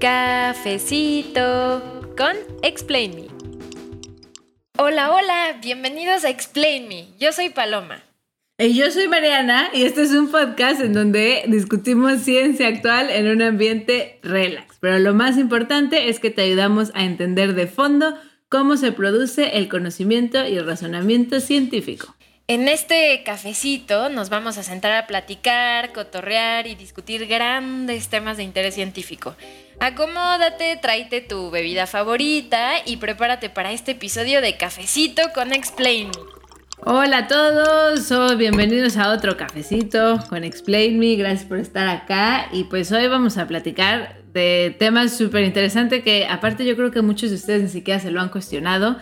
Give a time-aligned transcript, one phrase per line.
[0.00, 1.82] Cafecito
[2.18, 3.24] con Explain Me.
[4.76, 7.06] Hola, hola, bienvenidos a Explain Me.
[7.18, 8.02] Yo soy Paloma.
[8.58, 13.28] Y yo soy Mariana y este es un podcast en donde discutimos ciencia actual en
[13.28, 14.76] un ambiente relax.
[14.80, 18.18] Pero lo más importante es que te ayudamos a entender de fondo
[18.50, 22.14] cómo se produce el conocimiento y el razonamiento científico.
[22.48, 28.42] En este cafecito nos vamos a sentar a platicar, cotorrear y discutir grandes temas de
[28.42, 29.34] interés científico.
[29.80, 36.14] Acomódate, tráete tu bebida favorita y prepárate para este episodio de Cafecito con Explain Me.
[36.78, 42.64] Hola a todos, bienvenidos a otro cafecito con Explain Me, gracias por estar acá y
[42.64, 47.30] pues hoy vamos a platicar de temas súper interesantes que aparte yo creo que muchos
[47.30, 48.96] de ustedes ni siquiera se lo han cuestionado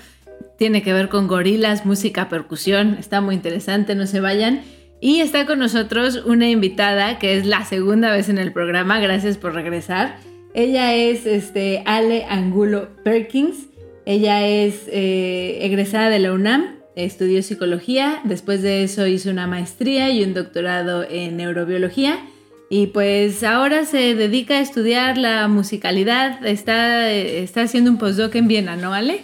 [0.57, 2.97] tiene que ver con gorilas, música, percusión.
[2.99, 4.63] Está muy interesante, no se vayan.
[5.01, 9.01] Y está con nosotros una invitada que es la segunda vez en el programa.
[9.01, 10.17] Gracias por regresar.
[10.55, 13.67] Ella es este, Ale Angulo Perkins.
[14.07, 18.21] Ella es eh, egresada de la UNAM, estudió psicología.
[18.23, 22.25] Después de eso hizo una maestría y un doctorado en neurobiología.
[22.71, 26.47] Y pues ahora se dedica a estudiar la musicalidad.
[26.47, 29.23] Está, está haciendo un postdoc en Viena, ¿no, Ale?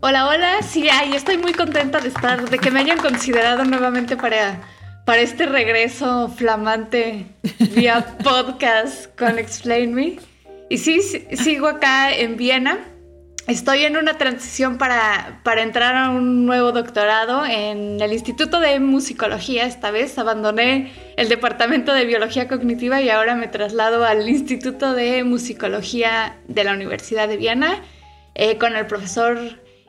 [0.00, 0.62] Hola, hola.
[0.62, 4.62] Sí, ay, estoy muy contenta de estar, de que me hayan considerado nuevamente para,
[5.04, 7.26] para este regreso flamante
[7.74, 10.31] vía podcast con Explain Me.
[10.72, 11.02] Y sí,
[11.34, 12.78] sigo acá en Viena.
[13.46, 18.80] Estoy en una transición para, para entrar a un nuevo doctorado en el Instituto de
[18.80, 19.66] Musicología.
[19.66, 25.24] Esta vez abandoné el Departamento de Biología Cognitiva y ahora me traslado al Instituto de
[25.24, 27.82] Musicología de la Universidad de Viena
[28.34, 29.38] eh, con el profesor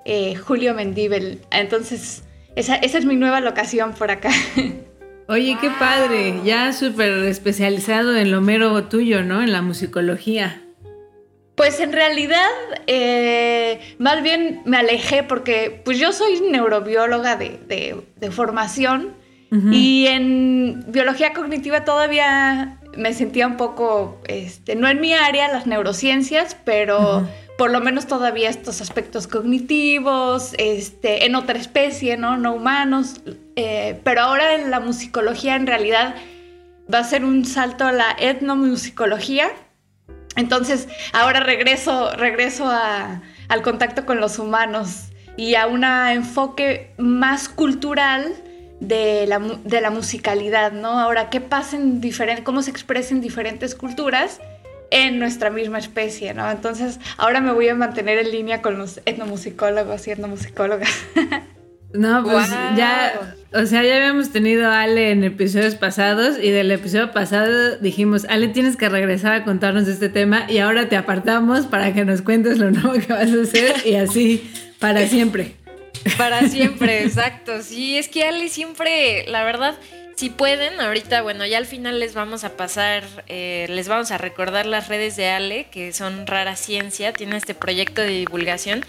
[0.03, 1.39] eh, Julio Mendíbel.
[1.51, 2.25] Entonces,
[2.57, 4.31] esa, es mi nueva locación por acá.
[5.29, 9.41] Oye, qué padre, ya súper especializado en lo mero tuyo, ¿no?
[9.41, 10.62] En la musicología.
[11.55, 12.49] Pues en realidad,
[12.87, 19.13] eh, más bien me alejé porque pues yo soy neurobióloga de, formación
[19.71, 25.67] y en biología cognitiva todavía me sentía un poco, este, no en mi área, las
[25.67, 27.27] neurociencias, pero
[27.57, 32.37] por lo menos todavía estos aspectos cognitivos, este, en otra especie, ¿no?
[32.37, 33.21] No humanos.
[33.55, 36.15] Eh, pero ahora en la musicología en realidad
[36.91, 39.51] va a ser un salto a la etnomusicología.
[40.35, 48.33] Entonces, ahora regreso, regreso al contacto con los humanos y a un enfoque más cultural
[48.79, 50.99] de la, de la musicalidad, ¿no?
[50.99, 54.39] Ahora, ¿qué pasa en diferentes, cómo se expresan diferentes culturas?
[54.93, 56.51] en nuestra misma especie, ¿no?
[56.51, 60.93] Entonces, ahora me voy a mantener en línea con los etnomusicólogos y etnomusicólogas.
[61.93, 66.71] No, pues ya, o sea, ya habíamos tenido a Ale en episodios pasados y del
[66.71, 70.97] episodio pasado dijimos, Ale, tienes que regresar a contarnos de este tema y ahora te
[70.97, 75.55] apartamos para que nos cuentes lo nuevo que vas a hacer y así para siempre.
[76.17, 77.61] Para siempre, exacto.
[77.61, 79.75] Sí, es que Ale siempre, la verdad,
[80.15, 84.17] si pueden, ahorita, bueno, ya al final les vamos a pasar, eh, les vamos a
[84.17, 88.83] recordar las redes de Ale, que son Rara Ciencia, tiene este proyecto de divulgación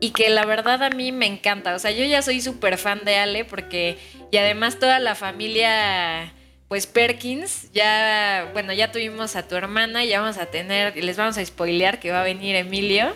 [0.00, 1.74] y que la verdad a mí me encanta.
[1.74, 3.98] O sea, yo ya soy súper fan de Ale porque,
[4.30, 6.32] y además toda la familia,
[6.68, 11.38] pues Perkins, ya, bueno, ya tuvimos a tu hermana, ya vamos a tener, les vamos
[11.38, 13.14] a spoilear que va a venir Emilio.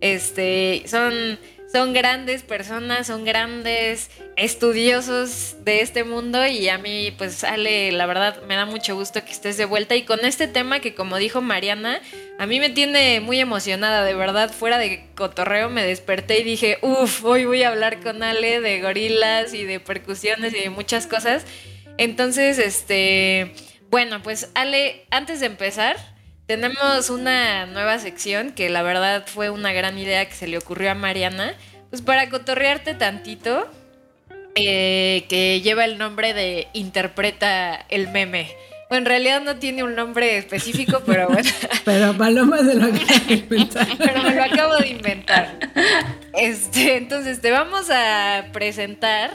[0.00, 1.38] Este, son
[1.72, 8.06] son grandes personas, son grandes estudiosos de este mundo y a mí pues Ale, la
[8.06, 11.16] verdad me da mucho gusto que estés de vuelta y con este tema que como
[11.18, 12.00] dijo Mariana,
[12.38, 16.78] a mí me tiene muy emocionada, de verdad, fuera de cotorreo me desperté y dije,
[16.82, 21.06] uff, hoy voy a hablar con Ale de gorilas y de percusiones y de muchas
[21.06, 21.44] cosas.
[21.98, 23.52] Entonces, este,
[23.90, 25.96] bueno, pues Ale, antes de empezar,
[26.50, 30.90] tenemos una nueva sección que la verdad fue una gran idea que se le ocurrió
[30.90, 31.54] a Mariana,
[31.90, 33.70] pues para cotorrearte tantito,
[34.56, 38.50] eh, que lleva el nombre de Interpreta el meme.
[38.88, 41.48] Bueno, en realidad no tiene un nombre específico, pero bueno.
[41.84, 43.86] pero Paloma se lo acaba de inventar.
[43.98, 45.56] pero me lo acabo de inventar.
[46.36, 49.30] Este, entonces te vamos a presentar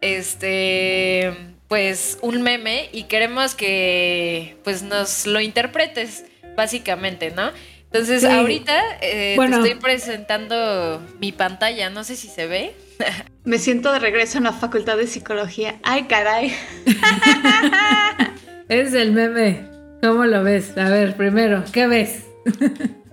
[0.00, 1.30] este
[1.68, 6.24] pues un meme y queremos que pues nos lo interpretes
[6.56, 7.50] básicamente, ¿no?
[7.94, 8.72] Entonces, ahorita
[9.02, 12.74] eh, te estoy presentando mi pantalla, no sé si se ve.
[13.44, 15.76] Me siento de regreso en la facultad de psicología.
[15.84, 16.52] ¡Ay, caray!
[18.68, 19.68] es el meme.
[20.02, 20.76] ¿Cómo lo ves?
[20.76, 22.24] A ver, primero, ¿qué ves?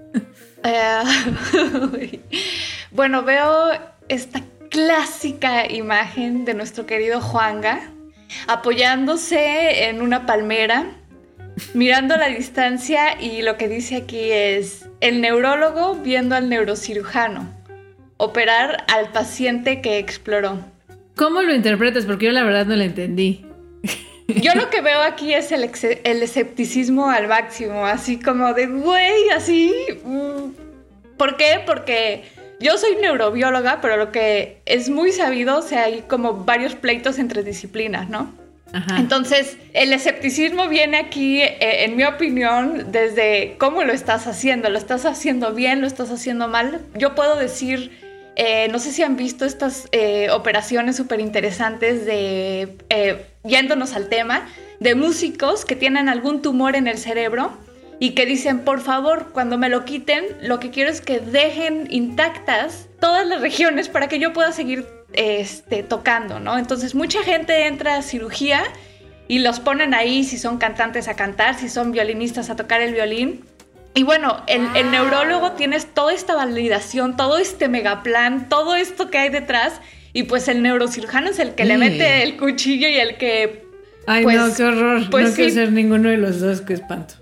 [0.63, 2.21] Eh,
[2.91, 3.71] bueno, veo
[4.09, 7.81] esta clásica imagen de nuestro querido Juanga
[8.47, 11.00] apoyándose en una palmera
[11.73, 17.49] mirando la distancia y lo que dice aquí es el neurólogo viendo al neurocirujano,
[18.17, 20.59] operar al paciente que exploró.
[21.15, 22.05] ¿Cómo lo interpretas?
[22.05, 23.45] Porque yo la verdad no lo entendí.
[24.27, 25.69] Yo lo que veo aquí es el,
[26.05, 29.73] el escepticismo al máximo, así como de, güey, así.
[30.05, 30.51] Mm".
[31.17, 31.61] ¿Por qué?
[31.65, 32.23] Porque
[32.61, 37.19] yo soy neurobióloga, pero lo que es muy sabido, o sea, hay como varios pleitos
[37.19, 38.31] entre disciplinas, ¿no?
[38.97, 44.69] Entonces, el escepticismo viene aquí, eh, en mi opinión, desde cómo lo estás haciendo.
[44.69, 45.81] ¿Lo estás haciendo bien?
[45.81, 46.79] ¿Lo estás haciendo mal?
[46.95, 47.91] Yo puedo decir,
[48.35, 52.77] eh, no sé si han visto estas eh, operaciones súper interesantes de,
[53.43, 54.47] yéndonos al tema,
[54.79, 57.51] de músicos que tienen algún tumor en el cerebro
[57.99, 61.87] y que dicen, por favor, cuando me lo quiten, lo que quiero es que dejen
[61.91, 66.57] intactas todas las regiones para que yo pueda seguir este, tocando, ¿no?
[66.57, 68.63] Entonces mucha gente entra a cirugía
[69.27, 72.93] y los ponen ahí si son cantantes a cantar, si son violinistas a tocar el
[72.93, 73.45] violín.
[73.93, 79.17] Y bueno, el, el neurólogo tienes toda esta validación, todo este megaplan, todo esto que
[79.17, 79.81] hay detrás.
[80.13, 83.65] Y pues el neurocirujano es el que le mete el cuchillo y el que...
[84.07, 85.09] Ay, no, pues, qué horror.
[85.09, 87.15] Pues no quiero ser ninguno de los dos, qué espanto.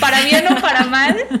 [0.00, 1.16] Para bien o para mal,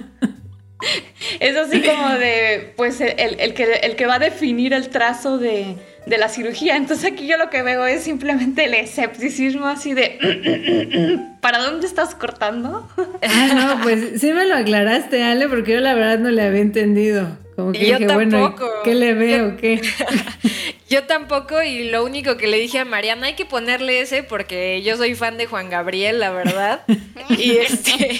[1.40, 5.76] es así como de, pues, el, que, el que va a definir el trazo de,
[6.06, 6.76] la cirugía.
[6.76, 12.14] Entonces aquí yo lo que veo es simplemente el escepticismo así de, ¿para dónde estás
[12.14, 12.88] cortando?
[13.22, 16.60] Ah, no, pues sí me lo aclaraste, Ale, porque yo la verdad no le había
[16.60, 17.38] entendido.
[17.60, 19.56] Como que yo dije, bueno, ¿qué le veo?
[19.58, 19.82] ¿Qué?
[20.88, 24.80] yo tampoco, y lo único que le dije a Mariana, hay que ponerle ese porque
[24.82, 26.82] yo soy fan de Juan Gabriel, la verdad.
[27.28, 28.18] y este,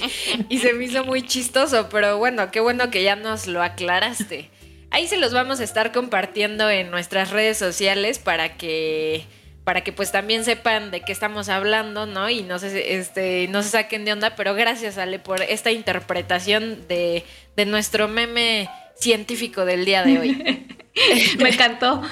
[0.51, 4.51] y se me hizo muy chistoso, pero bueno, qué bueno que ya nos lo aclaraste.
[4.91, 9.25] Ahí se los vamos a estar compartiendo en nuestras redes sociales para que
[9.65, 12.29] para que pues también sepan de qué estamos hablando, ¿no?
[12.29, 16.89] Y no se, este, no se saquen de onda, pero gracias Ale por esta interpretación
[16.89, 17.25] de,
[17.57, 18.69] de nuestro meme
[19.01, 20.67] científico del día de hoy.
[21.39, 22.03] me, encantó,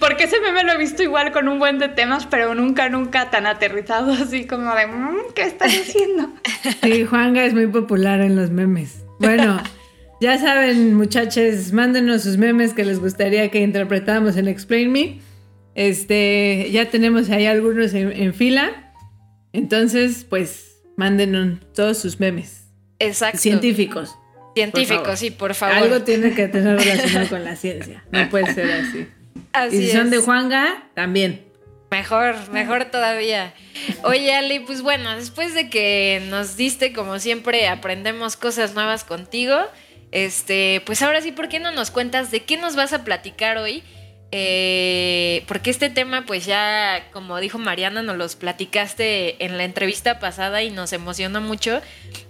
[0.00, 3.30] porque ese meme lo he visto igual con un buen de temas, pero nunca, nunca
[3.30, 6.30] tan aterrizado, así como de, mm, ¿qué estás haciendo?
[6.82, 9.04] Sí, Juanga es muy popular en los memes.
[9.18, 9.62] Bueno,
[10.20, 15.20] ya saben, muchachos, mándenos sus memes que les gustaría que interpretáramos en Explain Me.
[15.74, 18.94] Este, ya tenemos ahí algunos en fila.
[19.52, 22.68] Entonces, pues, mándenos todos sus memes.
[22.98, 23.38] Exacto.
[23.38, 24.16] Científicos.
[24.56, 25.76] Científicos, sí, por favor.
[25.76, 28.02] Algo tiene que tener relación con la ciencia.
[28.10, 29.06] No puede ser así.
[29.52, 31.44] Así y si son de Juanga, también.
[31.90, 33.52] Mejor, mejor todavía.
[34.02, 39.58] Oye, Ali, pues bueno, después de que nos diste, como siempre, aprendemos cosas nuevas contigo.
[40.10, 43.58] Este, pues ahora sí, ¿por qué no nos cuentas de qué nos vas a platicar
[43.58, 43.82] hoy?
[44.32, 50.18] Eh, porque este tema, pues ya, como dijo Mariana, nos los platicaste en la entrevista
[50.18, 51.80] pasada y nos emocionó mucho.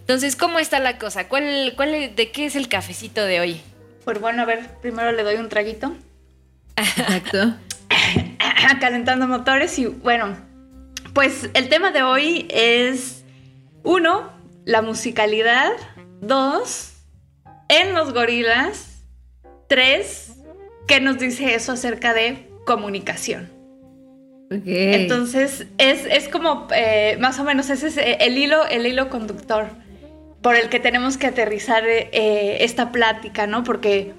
[0.00, 1.28] Entonces, ¿cómo está la cosa?
[1.28, 3.60] ¿Cuál, cuál, ¿De qué es el cafecito de hoy?
[4.04, 5.96] Pues bueno, a ver, primero le doy un traguito.
[6.76, 7.56] Exacto.
[8.81, 10.37] Calentando motores y bueno,
[11.14, 13.25] pues el tema de hoy es,
[13.82, 14.32] uno,
[14.64, 15.72] la musicalidad,
[16.20, 16.93] dos,
[17.69, 19.02] en los gorilas,
[19.66, 20.35] tres,
[20.86, 23.50] ¿Qué nos dice eso acerca de comunicación?
[24.50, 29.66] Entonces, es, como eh, más o menos ese es el hilo, el hilo conductor
[30.40, 33.64] por el que tenemos que aterrizar eh, esta plática, ¿no?
[33.64, 34.14] Porque,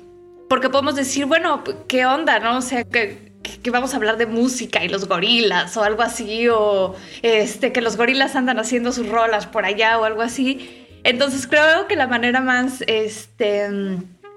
[0.50, 2.58] porque podemos decir, bueno, ¿qué onda, no?
[2.58, 3.32] O sea, que,
[3.64, 7.80] que, vamos a hablar de música y los gorilas o algo así, o este, que
[7.80, 10.86] los gorilas andan haciendo sus rolas por allá o algo así.
[11.06, 13.70] Entonces, creo que la manera más, este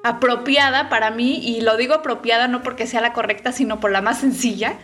[0.03, 4.01] apropiada para mí, y lo digo apropiada no porque sea la correcta, sino por la
[4.01, 4.79] más sencilla,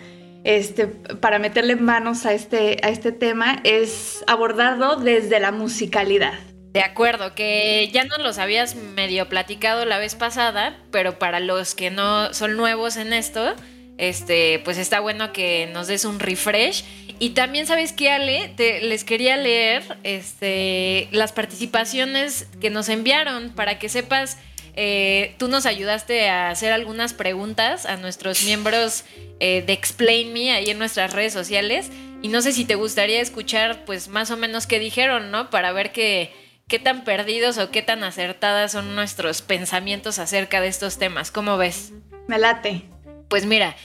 [0.44, 6.34] este, para meterle manos a este, a este tema, es abordarlo desde la musicalidad.
[6.72, 11.74] De acuerdo, que ya nos los habías medio platicado la vez pasada, pero para los
[11.74, 13.54] que no son nuevos en esto,
[13.98, 16.84] este, pues está bueno que nos des un refresh.
[17.18, 23.52] Y también sabes que Ale, te, les quería leer este, las participaciones que nos enviaron
[23.54, 24.36] para que sepas
[24.76, 29.04] eh, tú nos ayudaste a hacer algunas preguntas a nuestros miembros
[29.40, 31.90] eh, de Explain Me ahí en nuestras redes sociales.
[32.22, 35.48] Y no sé si te gustaría escuchar, pues más o menos qué dijeron, ¿no?
[35.48, 36.32] Para ver qué,
[36.68, 41.30] qué tan perdidos o qué tan acertadas son nuestros pensamientos acerca de estos temas.
[41.30, 41.92] ¿Cómo ves?
[42.26, 42.82] Me late.
[43.28, 43.76] Pues mira,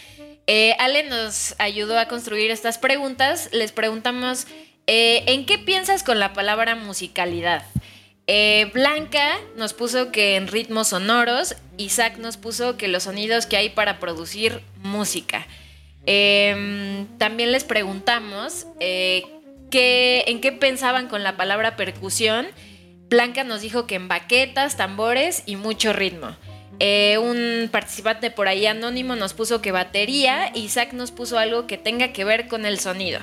[0.48, 3.50] eh, Ale nos ayudó a construir estas preguntas.
[3.54, 4.46] Les preguntamos,
[4.88, 7.64] ¿en qué piensas con la palabra musicalidad?
[8.28, 13.58] Eh, Blanca nos puso que en ritmos sonoros, Isaac nos puso que los sonidos que
[13.58, 15.48] hay para producir música.
[16.06, 19.24] Em, también les preguntamos eh,
[19.70, 22.48] qué, en qué pensaban con la palabra percusión.
[23.10, 26.36] Blanca nos dijo que en baquetas, tambores y mucho ritmo.
[26.80, 30.52] Eh, un participante por ahí anónimo nos puso que batería.
[30.56, 33.20] Isaac nos puso algo que tenga que ver con el sonido.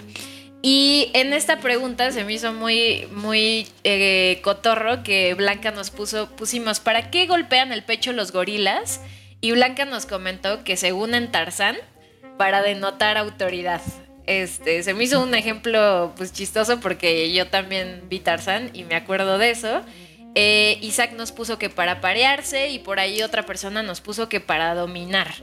[0.60, 6.28] Y en esta pregunta se me hizo muy, muy eh, cotorro que Blanca nos puso,
[6.30, 9.00] pusimos, ¿para qué golpean el pecho los gorilas?
[9.40, 11.76] Y Blanca nos comentó que según en Tarzán,
[12.36, 13.80] para denotar autoridad.
[14.26, 18.94] Este, se me hizo un ejemplo pues chistoso porque yo también vi Tarzán y me
[18.94, 19.82] acuerdo de eso.
[20.34, 24.40] Eh, Isaac nos puso que para parearse y por ahí otra persona nos puso que
[24.40, 25.34] para dominar.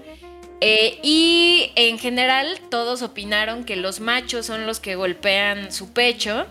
[0.62, 6.46] Eh, y en general todos opinaron que los machos son los que golpean su pecho.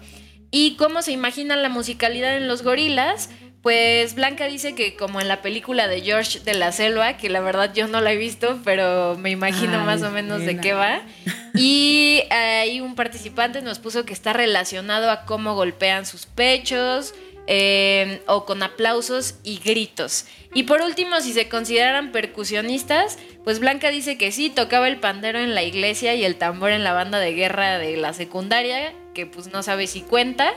[0.50, 3.30] ¿Y cómo se imagina la musicalidad en los gorilas?
[3.62, 7.40] Pues Blanca dice que como en la película de George de la Selva, que la
[7.40, 11.00] verdad yo no la he visto, pero me imagino más o menos de qué va.
[11.54, 17.14] Y ahí un participante nos puso que está relacionado a cómo golpean sus pechos,
[17.46, 20.26] eh, o con aplausos y gritos.
[20.54, 25.38] Y por último, si se consideran percusionistas, pues Blanca dice que sí, tocaba el pandero
[25.38, 29.26] en la iglesia y el tambor en la banda de guerra de la secundaria, que
[29.26, 30.52] pues no sabe si cuenta,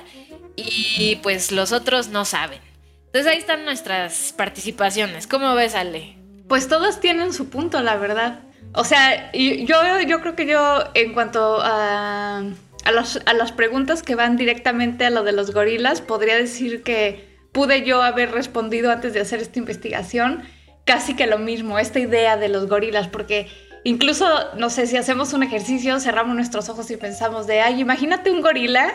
[0.56, 2.60] y pues los otros no saben.
[3.08, 5.28] Entonces ahí están nuestras participaciones.
[5.28, 6.18] ¿Cómo ves, Ale?
[6.48, 8.42] Pues todos tienen su punto, la verdad.
[8.74, 12.44] O sea, yo, yo creo que yo, en cuanto a
[12.88, 17.84] a, las preguntas que van directamente a lo de los gorilas, podría decir que pude
[17.84, 20.44] yo haber respondido antes de hacer esta investigación
[20.86, 23.48] casi que lo mismo, esta idea de los gorilas, porque
[23.84, 24.26] incluso,
[24.56, 28.42] no sé, si hacemos un ejercicio, cerramos nuestros ojos y pensamos de, ay, imagínate un
[28.42, 28.94] gorila,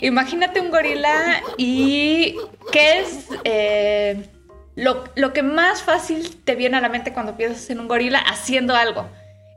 [0.00, 2.36] imagínate un gorila y
[2.72, 4.26] qué es eh,
[4.74, 8.20] lo, lo que más fácil te viene a la mente cuando piensas en un gorila
[8.20, 9.06] haciendo algo.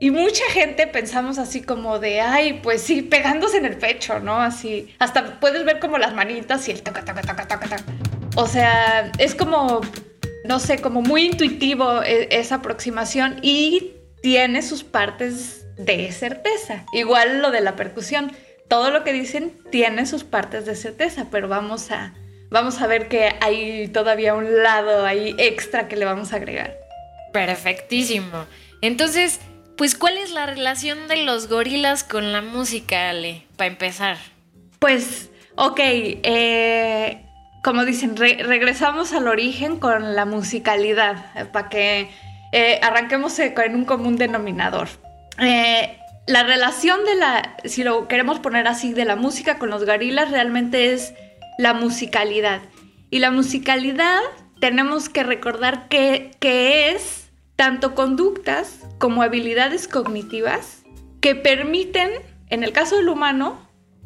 [0.02, 4.40] Y mucha gente pensamos así como de, ay, pues sí, pegándose en el pecho, ¿no?
[4.40, 7.84] Así, hasta puedes ver como las manitas y el toca, toca, toca, toca, toca.
[8.34, 9.80] O sea, es como,
[10.44, 13.92] no sé, como muy intuitivo e, esa aproximación y
[14.22, 16.84] tiene sus partes de certeza.
[16.92, 18.32] Igual lo de la percusión.
[18.66, 22.12] Todo lo que dicen tiene sus partes de certeza, pero vamos a,
[22.50, 26.76] vamos a ver que hay todavía un lado ahí extra que le vamos a agregar.
[27.32, 28.46] Perfectísimo.
[28.80, 29.38] Entonces,
[29.82, 33.42] pues, ¿cuál es la relación de los gorilas con la música, Ale?
[33.56, 34.16] Para empezar.
[34.78, 37.26] Pues, ok, eh,
[37.64, 42.08] como dicen, regresamos al origen con la musicalidad, eh, para que
[42.52, 44.86] eh, arranquemos en un común denominador.
[45.36, 50.30] la relación de la, si lo queremos poner así, de la música con los gorilas
[50.30, 51.12] realmente es
[51.58, 52.60] la musicalidad.
[53.10, 54.20] Y la musicalidad
[54.60, 57.21] tenemos que recordar que, que es
[57.62, 60.82] tanto conductas como habilidades cognitivas
[61.20, 62.10] que permiten,
[62.48, 63.56] en el caso del humano,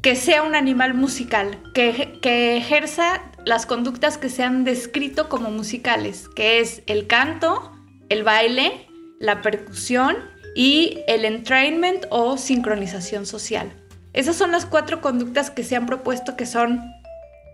[0.03, 5.51] que sea un animal musical, que, que ejerza las conductas que se han descrito como
[5.51, 7.73] musicales, que es el canto,
[8.11, 8.89] el baile,
[9.21, 10.19] la percusión
[10.55, 13.73] y el entrainment o sincronización social.
[14.13, 16.83] Esas son las cuatro conductas que se han propuesto que son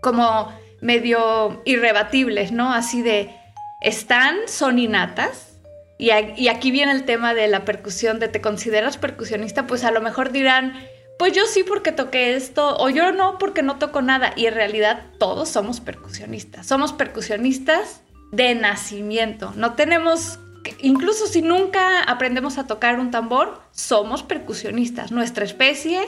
[0.01, 2.73] como medio irrebatibles, ¿no?
[2.73, 3.33] Así de,
[3.79, 5.52] están, son innatas,
[5.97, 10.01] y, aquí viene el tema de la percusión, de te consideras percusionista, pues a lo
[10.01, 10.73] mejor dirán,
[11.19, 14.33] pues yo sí porque toqué esto, o yo no porque no toco nada.
[14.35, 16.65] Y en realidad todos somos percusionistas.
[16.65, 19.53] Somos percusionistas de nacimiento.
[19.55, 20.39] No tenemos,
[20.79, 25.11] incluso si nunca aprendemos a tocar un tambor, somos percusionistas.
[25.11, 26.01] Nuestra especie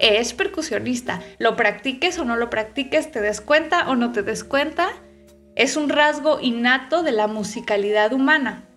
[0.00, 1.22] es percusionista.
[1.38, 4.90] Lo practiques o no lo practiques, te des cuenta o no te des cuenta,
[5.54, 8.67] es un rasgo innato de la musicalidad humana.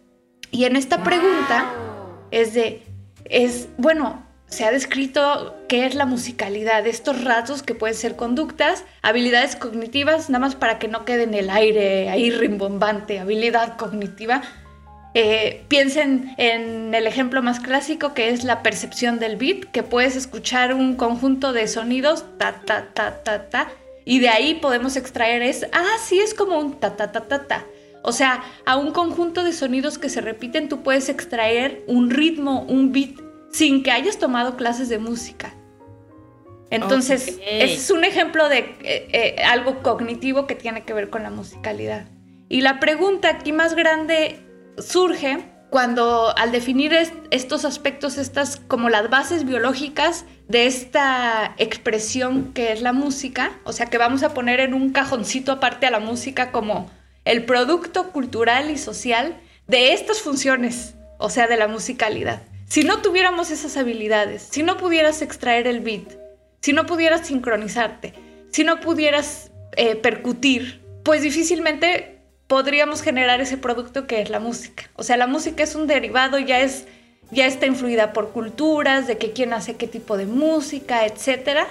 [0.51, 1.73] Y en esta pregunta
[2.29, 2.83] es de,
[3.25, 8.83] es, bueno, se ha descrito qué es la musicalidad, estos rasgos que pueden ser conductas,
[9.01, 14.41] habilidades cognitivas, nada más para que no quede en el aire ahí rimbombante, habilidad cognitiva.
[15.13, 20.17] Eh, piensen en el ejemplo más clásico que es la percepción del beat, que puedes
[20.17, 23.69] escuchar un conjunto de sonidos, ta, ta, ta, ta, ta,
[24.03, 27.47] y de ahí podemos extraer es, ah, sí, es como un ta, ta, ta, ta,
[27.47, 27.65] ta.
[28.03, 32.63] O sea, a un conjunto de sonidos que se repiten tú puedes extraer un ritmo,
[32.63, 33.11] un beat,
[33.51, 35.53] sin que hayas tomado clases de música.
[36.71, 38.75] Entonces, es un ejemplo de eh,
[39.11, 42.07] eh, algo cognitivo que tiene que ver con la musicalidad.
[42.47, 44.39] Y la pregunta aquí más grande
[44.77, 45.39] surge
[45.69, 46.93] cuando al definir
[47.29, 53.71] estos aspectos, estas como las bases biológicas de esta expresión que es la música, o
[53.71, 56.89] sea que vamos a poner en un cajoncito aparte a la música como
[57.25, 62.41] el producto cultural y social de estas funciones, o sea, de la musicalidad.
[62.67, 66.17] Si no tuviéramos esas habilidades, si no pudieras extraer el beat,
[66.61, 68.13] si no pudieras sincronizarte,
[68.51, 74.89] si no pudieras eh, percutir, pues difícilmente podríamos generar ese producto que es la música.
[74.95, 76.85] O sea, la música es un derivado, ya es
[77.31, 81.65] ya está influida por culturas, de que quién hace qué tipo de música, etcétera,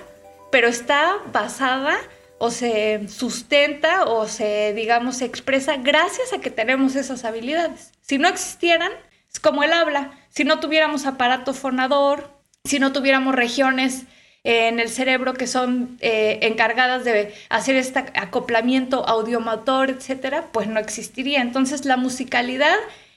[0.51, 1.97] pero está basada
[2.43, 7.93] o se sustenta o se, digamos, se expresa gracias a que tenemos esas habilidades.
[8.01, 8.91] Si no existieran,
[9.31, 12.31] es como el habla, si no tuviéramos aparato fonador,
[12.65, 14.05] si no tuviéramos regiones
[14.43, 20.81] en el cerebro que son eh, encargadas de hacer este acoplamiento audiomotor, etcétera, pues no
[20.81, 21.43] existiría.
[21.43, 22.77] Entonces la musicalidad,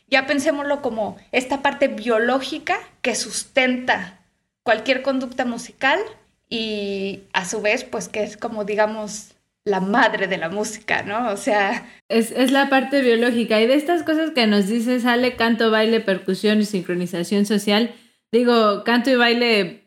[0.10, 4.20] ya pensémoslo como esta parte biológica que sustenta
[4.64, 6.02] cualquier conducta musical
[6.50, 9.32] y a su vez, pues que es como digamos
[9.66, 11.32] la madre de la música, ¿no?
[11.32, 11.88] O sea...
[12.10, 13.62] Es, es, la parte biológica.
[13.62, 17.96] Y de estas cosas que nos dice, sale canto, baile, percusión y sincronización social.
[18.30, 19.84] Digo, canto y baile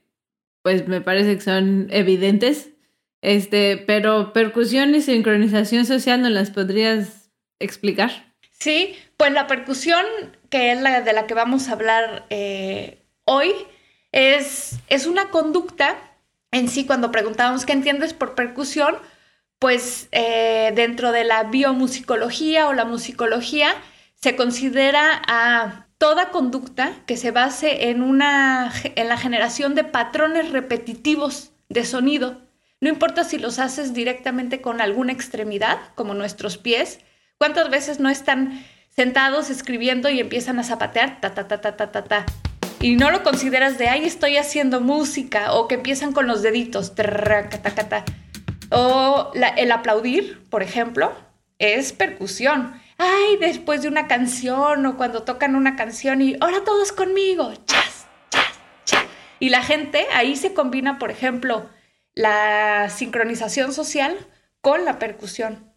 [0.66, 2.70] pues me parece que son evidentes.
[3.22, 8.34] Este, pero percusión y sincronización social, ¿no las podrías explicar?
[8.50, 10.04] Sí, pues la percusión,
[10.50, 13.52] que es la de la que vamos a hablar eh, hoy,
[14.10, 15.96] es, es una conducta
[16.56, 18.96] en sí, cuando preguntábamos qué entiendes por percusión,
[19.58, 23.74] pues eh, dentro de la biomusicología o la musicología
[24.14, 30.50] se considera a toda conducta que se base en, una, en la generación de patrones
[30.50, 32.40] repetitivos de sonido.
[32.80, 37.00] No importa si los haces directamente con alguna extremidad, como nuestros pies.
[37.38, 41.20] ¿Cuántas veces no están sentados escribiendo y empiezan a zapatear?
[41.20, 42.26] Ta, ta, ta, ta, ta, ta, ta.
[42.80, 46.92] Y no lo consideras de, ay, estoy haciendo música, o que empiezan con los deditos.
[48.70, 51.12] O el aplaudir, por ejemplo,
[51.58, 56.92] es percusión ay, después de una canción o cuando tocan una canción y ahora todos
[56.92, 59.04] conmigo, chas, chas, chas.
[59.38, 61.68] Y la gente, ahí se combina, por ejemplo,
[62.14, 64.16] la sincronización social
[64.60, 65.72] con la percusión.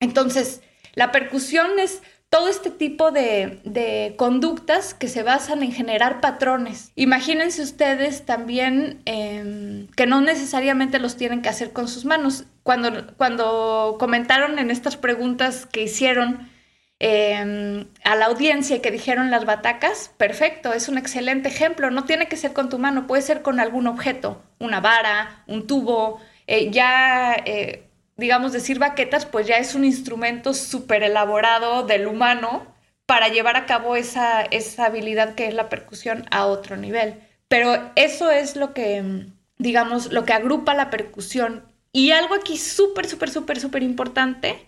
[0.00, 0.62] Entonces,
[0.94, 2.02] la percusión es
[2.36, 6.92] todo este tipo de, conductas que se basan en generar patrones.
[6.94, 12.44] Imagínense ustedes también em, que no necesariamente los tienen que hacer con sus manos.
[12.62, 16.50] Cuando, cuando comentaron en estas preguntas que hicieron
[16.98, 21.90] em, a la audiencia que dijeron las batacas, perfecto, es un excelente ejemplo.
[21.90, 25.66] No tiene que ser con tu mano, puede ser con algún objeto, una vara, un
[25.66, 26.20] tubo.
[26.46, 27.85] Eh, ya eh,
[28.16, 32.66] digamos, decir baquetas, pues ya es un instrumento súper elaborado del humano
[33.06, 37.20] para llevar a cabo esa, esa habilidad que es la percusión a otro nivel.
[37.48, 39.26] Pero eso es lo que,
[39.58, 41.64] digamos, lo que agrupa la percusión.
[41.92, 44.66] Y algo aquí súper, súper, súper, súper importante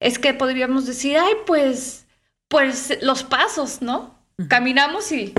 [0.00, 2.06] es que podríamos decir, ay, pues,
[2.48, 4.18] pues los pasos, ¿no?
[4.48, 5.34] Caminamos y...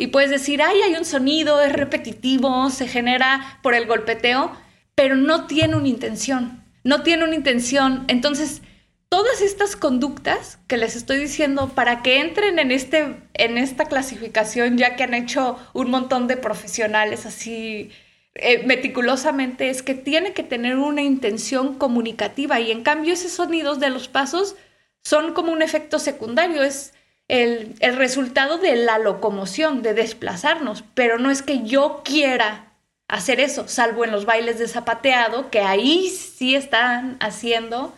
[0.00, 4.52] Y puedes decir, ay, hay un sonido, es repetitivo, se genera por el golpeteo,
[4.98, 8.04] pero no tiene una intención, no tiene una intención.
[8.08, 8.62] Entonces,
[9.08, 14.76] todas estas conductas que les estoy diciendo para que entren en, este, en esta clasificación,
[14.76, 17.92] ya que han hecho un montón de profesionales así
[18.34, 23.78] eh, meticulosamente, es que tiene que tener una intención comunicativa y en cambio esos sonidos
[23.78, 24.56] de los pasos
[25.04, 26.92] son como un efecto secundario, es
[27.28, 32.67] el, el resultado de la locomoción, de desplazarnos, pero no es que yo quiera
[33.08, 37.94] hacer eso, salvo en los bailes de zapateado, que ahí sí están haciendo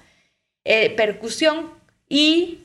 [0.65, 1.71] eh, percusión
[2.09, 2.61] y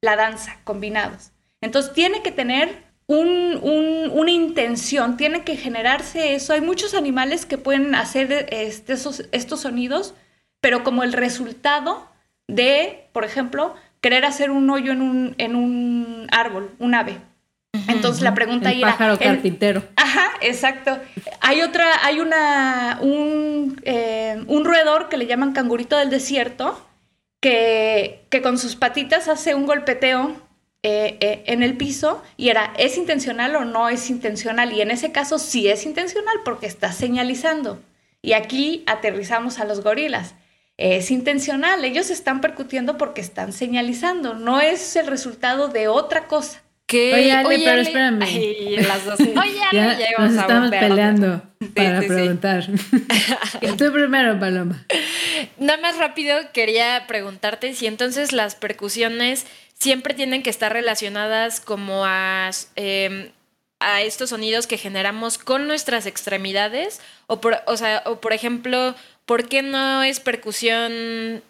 [0.00, 1.30] la danza combinados.
[1.60, 6.52] Entonces tiene que tener una intención, tiene que generarse eso.
[6.52, 8.94] Hay muchos animales que pueden hacer este,
[9.32, 10.14] estos sonidos,
[10.60, 12.08] pero como el resultado
[12.46, 17.18] de, por ejemplo, querer hacer un hoyo en un, en un árbol, un ave.
[17.88, 19.82] Entonces la pregunta el pájaro carpintero.
[19.96, 20.98] Ajá, exacto.
[21.40, 26.86] Hay otra, hay una, un, eh, un roedor que le llaman cangurito del desierto,
[27.40, 30.36] que, que con sus patitas hace un golpeteo
[30.82, 34.72] eh, eh, en el piso y era, ¿es intencional o no es intencional?
[34.72, 37.80] Y en ese caso sí es intencional porque está señalizando.
[38.22, 40.34] Y aquí aterrizamos a los gorilas.
[40.78, 46.62] Es intencional, ellos están percutiendo porque están señalizando, no es el resultado de otra cosa.
[46.96, 48.26] Oye, Ale, pero espérame.
[48.86, 49.20] las dos.
[49.20, 51.42] Oye, ya, ya nos estamos peleando
[51.74, 52.66] para preguntar.
[53.78, 54.84] Tú primero, Paloma.
[55.58, 59.46] Nada más rápido quería preguntarte si entonces las percusiones
[59.78, 63.30] siempre tienen que estar relacionadas como a, em,
[63.78, 68.94] a estos sonidos que generamos con nuestras extremidades o por, o sea, o por ejemplo,
[69.24, 71.42] ¿por qué no es percusión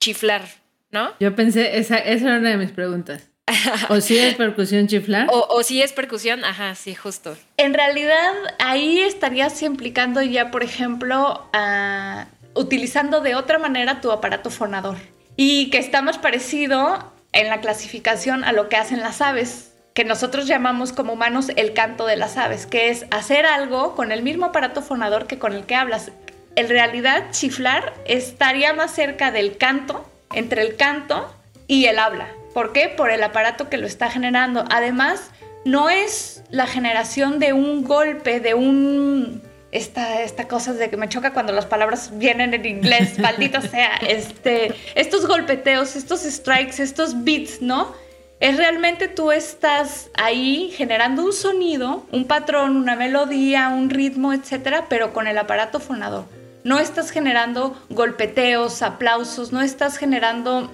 [0.00, 0.46] chiflar,
[0.90, 1.14] no?
[1.20, 3.27] Yo pensé, esa, esa era una de mis preguntas.
[3.88, 5.28] ¿O si es percusión chiflar?
[5.30, 7.36] O, si es percusión, ajá, sí, justo.
[7.56, 11.48] En realidad, ahí estarías implicando ya, por ejemplo,
[12.54, 14.96] utilizando de otra manera tu aparato fonador.
[15.36, 20.04] Y que está más parecido en la clasificación a lo que hacen las aves, que
[20.04, 24.22] nosotros llamamos como humanos el canto de las aves, que es hacer algo con el
[24.22, 26.10] mismo aparato fonador que con el que hablas.
[26.56, 31.32] En realidad, chiflar estaría más cerca del canto, entre el canto
[31.68, 32.28] y el habla.
[32.58, 32.88] ¿Por qué?
[32.88, 34.64] Por el aparato que lo está generando.
[34.68, 35.30] Además,
[35.64, 39.42] no es la generación de un golpe, de un...
[39.70, 43.94] Esta, esta cosa de que me choca cuando las palabras vienen en inglés, maldito sea,
[43.98, 47.94] este, estos golpeteos, estos strikes, estos beats, ¿no?
[48.40, 54.86] Es realmente tú estás ahí generando un sonido, un patrón, una melodía, un ritmo, etcétera,
[54.88, 56.24] pero con el aparato fonador.
[56.64, 60.72] No estás generando golpeteos, aplausos, no estás generando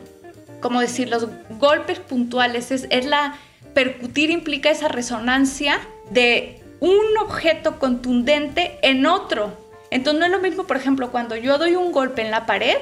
[0.64, 3.36] como decir, los golpes puntuales, es, es la
[3.74, 9.52] percutir implica esa resonancia de un objeto contundente en otro.
[9.90, 12.78] Entonces no es lo mismo, por ejemplo, cuando yo doy un golpe en la pared,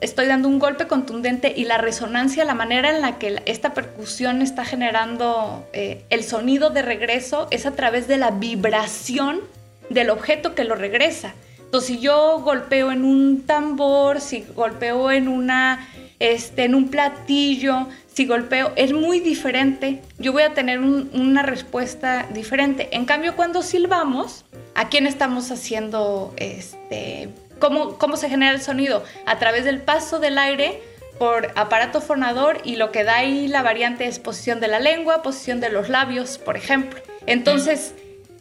[0.00, 4.42] estoy dando un golpe contundente y la resonancia, la manera en la que esta percusión
[4.42, 9.42] está generando eh, el sonido de regreso es a través de la vibración
[9.90, 11.34] del objeto que lo regresa.
[11.60, 15.88] Entonces si yo golpeo en un tambor, si golpeo en una
[16.22, 20.02] este, en un platillo, si golpeo, es muy diferente.
[20.20, 22.88] Yo voy a tener una respuesta diferente.
[22.92, 24.44] En cambio, cuando silbamos,
[24.76, 29.02] ¿a quién estamos haciendo este, cómo, cómo se genera el sonido?
[29.26, 30.80] A través del paso del aire
[31.18, 35.22] por aparato fonador y lo que da ahí la variante es posición de la lengua,
[35.22, 37.00] posición de los labios, por ejemplo.
[37.26, 37.94] Entonces,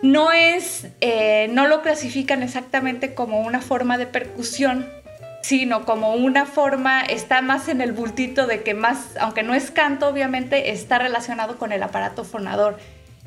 [0.03, 4.87] no es, eh, no lo clasifican exactamente como una forma de percusión,
[5.41, 9.71] sino como una forma, está más en el bultito de que más, aunque no es
[9.71, 12.77] canto, obviamente, está relacionado con el aparato fonador.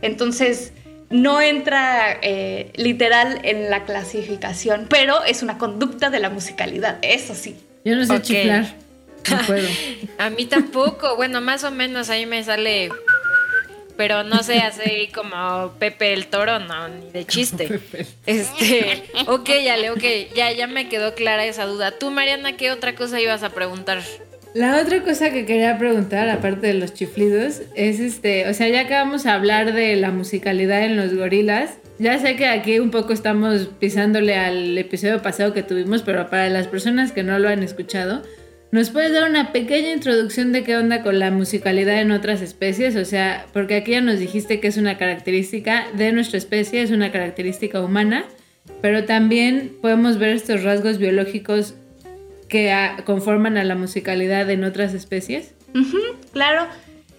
[0.00, 0.72] Entonces,
[1.10, 7.34] no entra eh, literal en la clasificación, pero es una conducta de la musicalidad, eso
[7.34, 7.56] sí.
[7.84, 8.66] Yo no sé chiflar,
[9.30, 9.68] no puedo.
[10.18, 12.90] A mí tampoco, bueno, más o menos ahí me sale
[13.96, 17.80] pero no sé, así como Pepe el Toro, no, ni de chiste.
[18.26, 21.92] Este, ok, Ale, ok, ya, ya me quedó clara esa duda.
[21.98, 24.02] Tú, Mariana, ¿qué otra cosa ibas a preguntar?
[24.54, 28.86] La otra cosa que quería preguntar, aparte de los chiflidos, es este, o sea, ya
[28.86, 32.90] que vamos a hablar de la musicalidad en los gorilas, ya sé que aquí un
[32.90, 37.48] poco estamos pisándole al episodio pasado que tuvimos, pero para las personas que no lo
[37.48, 38.22] han escuchado,
[38.74, 42.96] ¿Nos puedes dar una pequeña introducción de qué onda con la musicalidad en otras especies?
[42.96, 46.90] O sea, porque aquí ya nos dijiste que es una característica de nuestra especie, es
[46.90, 48.24] una característica humana,
[48.82, 51.74] pero también podemos ver estos rasgos biológicos
[52.48, 55.54] que conforman a la musicalidad en otras especies.
[56.32, 56.66] claro,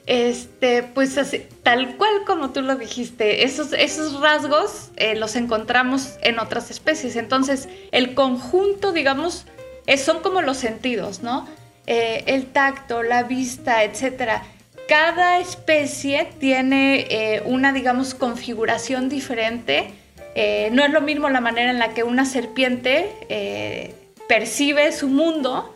[0.08, 6.18] este, pues así, tal cual como tú lo dijiste, esos, esos rasgos eh, los encontramos
[6.22, 7.16] en otras especies.
[7.16, 9.46] Entonces, el conjunto, digamos,
[9.98, 11.48] son como los sentidos, ¿no?
[11.88, 14.42] Eh, el tacto, la vista, etc.
[14.88, 19.92] Cada especie tiene eh, una, digamos, configuración diferente.
[20.34, 23.94] Eh, no es lo mismo la manera en la que una serpiente
[24.28, 25.74] percibe su mundo,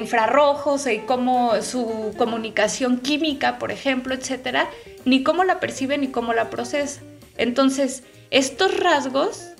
[0.00, 4.66] infrarrojos y cómo su comunicación química, por ejemplo, etc.,
[5.04, 7.00] ni cómo la percibe ni cómo la procesa.
[7.36, 9.50] Entonces, estos rasgos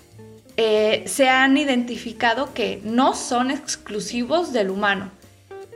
[0.62, 5.10] eh, se han identificado que no son exclusivos del humano.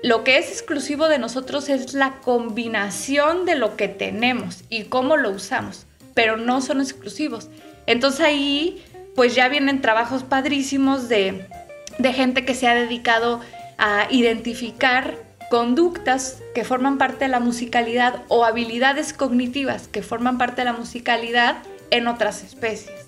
[0.03, 5.17] Lo que es exclusivo de nosotros es la combinación de lo que tenemos y cómo
[5.17, 7.49] lo usamos, pero no son exclusivos.
[7.87, 11.49] Entonces ahí pues ya vienen trabajos padrísimos de,
[11.97, 13.41] de gente que se ha dedicado
[13.79, 15.15] a identificar
[15.49, 20.75] conductas que forman parte de la musicalidad o habilidades cognitivas que forman parte de la
[20.75, 21.57] musicalidad
[21.91, 23.07] en otras especies.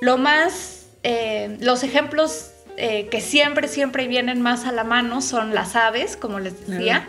[0.00, 5.54] Lo más eh, los ejemplos eh, que siempre, siempre vienen más a la mano son
[5.54, 7.06] las aves, como les decía.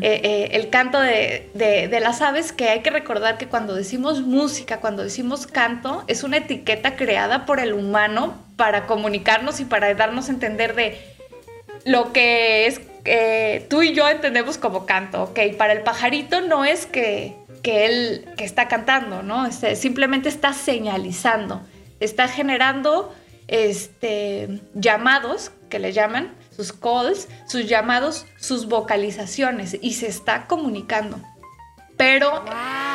[0.00, 4.80] Eh, el canto de, de, las aves, que hay que recordar que cuando decimos música,
[4.80, 10.30] cuando decimos canto, es una etiqueta creada por el humano para comunicarnos y para darnos
[10.30, 10.98] a entender de
[11.84, 12.80] lo que es
[13.68, 15.38] tú y yo entendemos como canto, ¿ok?
[15.58, 19.44] Para el pajarito no es que, que él que está cantando, ¿no?
[19.44, 21.60] Este, simplemente está señalizando
[22.00, 23.14] está generando
[23.48, 31.20] este, llamados, que le llaman, sus calls, sus llamados, sus vocalizaciones y se está comunicando.
[31.96, 32.44] Pero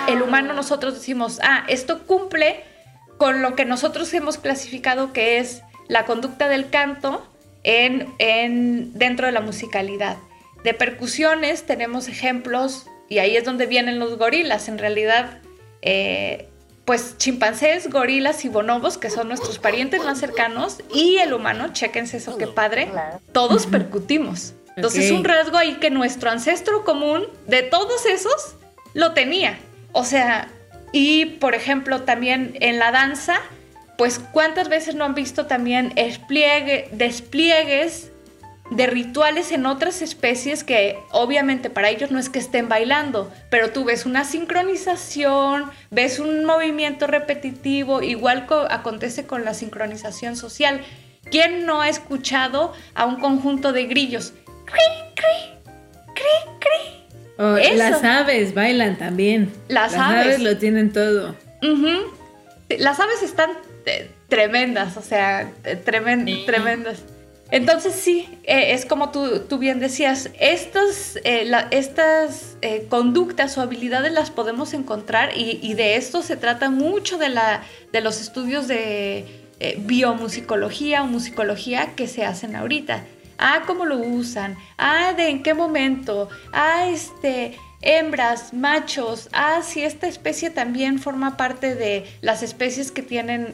[0.08, 2.64] el humano nosotros decimos, ah, esto cumple
[3.18, 7.28] con lo que nosotros hemos clasificado que es la conducta del canto
[7.64, 10.18] en, en, dentro de la musicalidad.
[10.64, 14.70] De percusiones tenemos ejemplos y ahí es donde vienen los gorilas.
[14.70, 15.42] En realidad,
[15.82, 16.50] eh,
[16.86, 22.18] pues chimpancés, gorilas y bonobos, que son nuestros parientes más cercanos, y el humano, chéquense
[22.18, 22.92] eso, qué padre,
[23.32, 24.54] todos percutimos.
[24.76, 28.56] Entonces, es un rasgo ahí que nuestro ancestro común, de todos esos,
[28.94, 29.58] lo tenía.
[29.92, 30.50] O sea,
[30.92, 33.36] y por ejemplo, también en la danza,
[33.98, 38.12] pues cuántas veces no han visto también despliegues
[38.76, 43.72] de rituales en otras especies que obviamente para ellos no es que estén bailando, pero
[43.72, 50.82] tú ves una sincronización, ves un movimiento repetitivo, igual acontece con la sincronización social.
[51.30, 54.34] ¿Quién no ha escuchado a un conjunto de grillos?
[54.66, 54.82] ¡Cri,
[55.16, 56.14] cri!
[56.14, 57.78] ¡Cri, cri!
[57.78, 59.52] las aves bailan también.
[59.68, 60.40] Las, aves.
[60.40, 61.36] lo tienen todo.
[62.70, 63.52] Las aves están
[63.86, 67.04] eh, tremendas, o sea, eh, tremendas.
[67.54, 74.12] Entonces sí, eh, es como tú, bien decías, estas, eh, estas eh, conductas o habilidades
[74.12, 77.62] las podemos encontrar y, de esto se trata mucho de, la,
[77.92, 79.28] de los estudios de
[79.78, 83.04] biomusicología o musicología que se hacen ahorita.
[83.38, 89.84] Ah, cómo lo usan, ah, de en qué momento, ah, este, hembras, machos, ah, si
[89.84, 93.54] esta especie también forma parte de las especies que tienen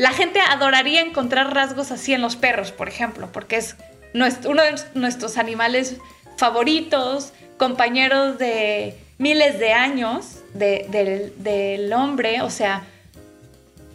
[0.00, 3.76] la gente adoraría encontrar rasgos así en los perros, por ejemplo, porque es
[4.14, 5.96] uno de nuestros animales
[6.38, 12.84] favoritos, compañeros de miles de años del hombre, o sea,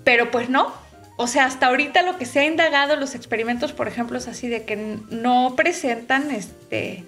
[0.04, 0.72] pero pues no.
[1.18, 4.48] O sea, hasta ahorita lo que se ha indagado, los experimentos, por ejemplo, es así
[4.48, 7.04] de que no presentan este,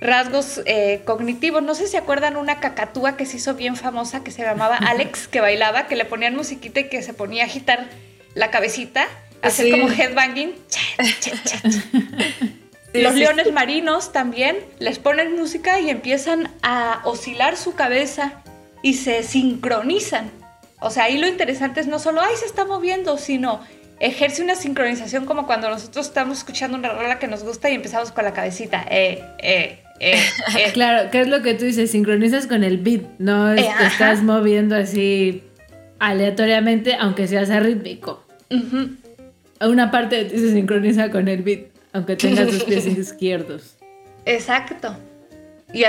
[0.00, 1.62] rasgos eh, cognitivos.
[1.62, 5.28] No sé si acuerdan una cacatúa que se hizo bien famosa que se llamaba Alex,
[5.28, 7.86] que bailaba, que le ponían musiquita y que se ponía a agitar
[8.34, 9.06] la cabecita,
[9.42, 10.54] hacer como headbanging.
[12.92, 18.44] Los leones marinos también les ponen música y empiezan a oscilar su cabeza
[18.82, 20.30] y se sincronizan.
[20.80, 23.60] O sea, ahí lo interesante es no solo, ay, se está moviendo, sino
[23.98, 28.12] ejerce una sincronización como cuando nosotros estamos escuchando una rola que nos gusta y empezamos
[28.12, 28.84] con la cabecita.
[28.88, 30.18] Eh, eh, eh,
[30.58, 30.70] eh.
[30.72, 31.90] claro, ¿qué es lo que tú dices?
[31.90, 35.42] Sincronizas con el beat, no te estás moviendo así
[35.98, 38.23] aleatoriamente, aunque seas rítmico.
[39.60, 43.76] Una parte de ti se sincroniza con el beat, aunque tengas los pies izquierdos.
[44.24, 44.96] Exacto.
[45.72, 45.84] Y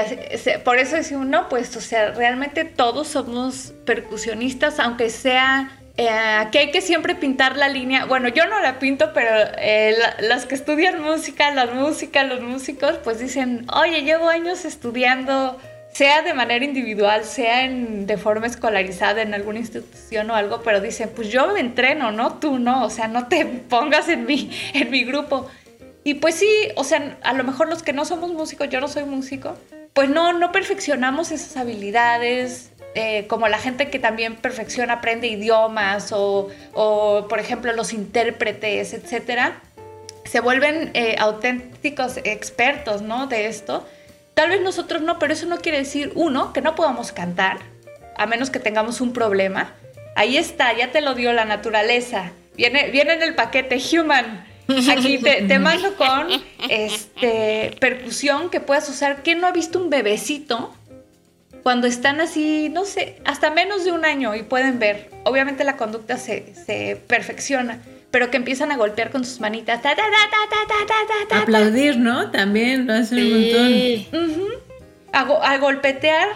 [0.63, 6.60] por eso decimos, no, pues, o sea, realmente todos somos percusionistas, aunque sea eh, que
[6.60, 8.06] hay que siempre pintar la línea.
[8.06, 12.98] Bueno, yo no la pinto, pero eh, las que estudian música, las músicas, los músicos,
[13.04, 15.58] pues dicen, oye, llevo años estudiando
[15.96, 20.82] sea de manera individual, sea en, de forma escolarizada en alguna institución o algo, pero
[20.82, 24.52] dicen, pues yo me entreno, no tú, no, o sea, no te pongas en mi,
[24.74, 25.48] en mi grupo.
[26.04, 28.90] Y pues sí, o sea, a lo mejor los que no somos músicos, yo no
[28.90, 29.56] soy músico,
[29.94, 36.12] pues no, no perfeccionamos esas habilidades, eh, como la gente que también perfecciona, aprende idiomas
[36.12, 39.62] o, o por ejemplo, los intérpretes, etcétera,
[40.26, 43.28] se vuelven eh, auténticos expertos, ¿no?
[43.28, 43.88] De esto
[44.36, 47.60] Tal vez nosotros no, pero eso no quiere decir, uno, que no podamos cantar,
[48.17, 49.74] a menos que tengamos un problema.
[50.15, 52.32] Ahí está, ya te lo dio la naturaleza.
[52.56, 54.45] Viene, viene en el paquete Human.
[54.91, 56.28] Aquí te, mando con
[56.69, 59.24] este, percusión que puedas usar.
[59.24, 60.76] ¿Quién no ha visto un bebecito
[61.63, 65.12] cuando están así, no sé, hasta menos de un año y pueden ver?
[65.24, 67.80] Obviamente la conducta se, se perfecciona
[68.15, 69.82] pero que empiezan a golpear con sus manitas.
[71.32, 72.32] Aplaudir, ¿no?
[72.32, 75.41] También lo hacen un montón.
[75.41, 76.30] a, golpetear,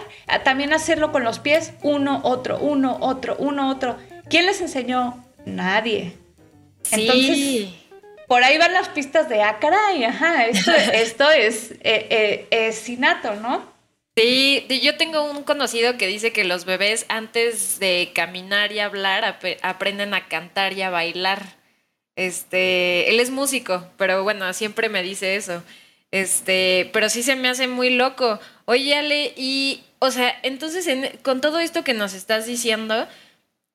[0.44, 3.96] también hacerlo con los pies, uno, otro, uno, otro, uno, otro.
[4.28, 5.24] ¿Quién les enseñó?
[5.46, 6.12] Nadie.
[6.90, 7.70] Entonces,
[8.28, 12.86] por ahí van las pistas de, ah, caray, ajá, esto, esto es, eh, eh, es
[12.90, 13.64] innato, ¿no?
[14.18, 19.38] Sí, yo tengo un conocido que dice que los bebés antes de caminar y hablar
[19.62, 21.58] aprenden a cantar y a bailar.
[22.20, 25.62] Este, él es músico, pero bueno, siempre me dice eso.
[26.10, 28.38] Este, pero sí se me hace muy loco.
[28.66, 30.86] Oye, y, o sea, entonces
[31.22, 33.08] con todo esto que nos estás diciendo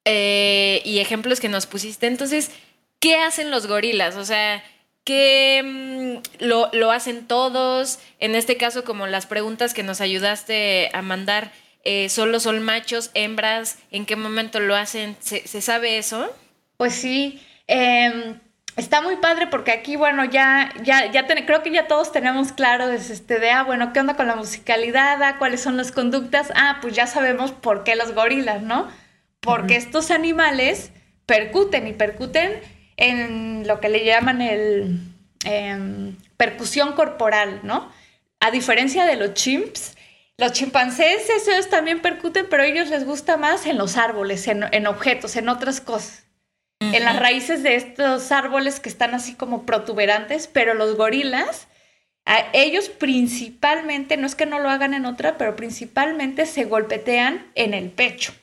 [0.05, 2.51] eh, y ejemplos que nos pusiste, entonces,
[2.99, 4.15] ¿qué hacen los gorilas?
[4.15, 4.63] O sea,
[5.03, 7.97] ¿qué mm, lo, hacen todos?
[8.19, 11.51] En este caso, como las preguntas que nos ayudaste a mandar,
[11.83, 13.79] eh, ¿solo son machos, hembras?
[13.89, 15.17] ¿En qué momento lo hacen?
[15.19, 16.31] ¿Se, se sabe eso?
[16.77, 17.41] Pues sí.
[17.67, 18.39] Em,
[18.77, 22.87] está muy padre porque aquí, bueno, ya, ya, ya creo que ya todos tenemos claro
[22.87, 25.21] desde este de, ah, bueno, ¿qué onda con la musicalidad?
[25.23, 26.51] Ah, ¿Cuáles son las conductas?
[26.55, 28.89] Ah, pues ya sabemos por qué los gorilas, ¿no?
[29.39, 30.91] Porque estos animales
[31.25, 32.61] percuten y percuten
[32.97, 34.99] en lo que le llaman el
[35.43, 37.91] em, percusión corporal, ¿no?
[38.39, 39.95] A diferencia de los chimps,
[40.37, 44.87] Los chimpancés, esos también percuten, pero a ellos les gusta más en los árboles, en,
[44.87, 46.24] objetos, en otras cosas.
[46.79, 51.67] En las raíces de estos árboles que están así como protuberantes, pero los gorilas,
[52.53, 57.73] ellos principalmente, no es que no lo hagan en otra, pero principalmente se golpetean en
[57.73, 58.33] el pecho.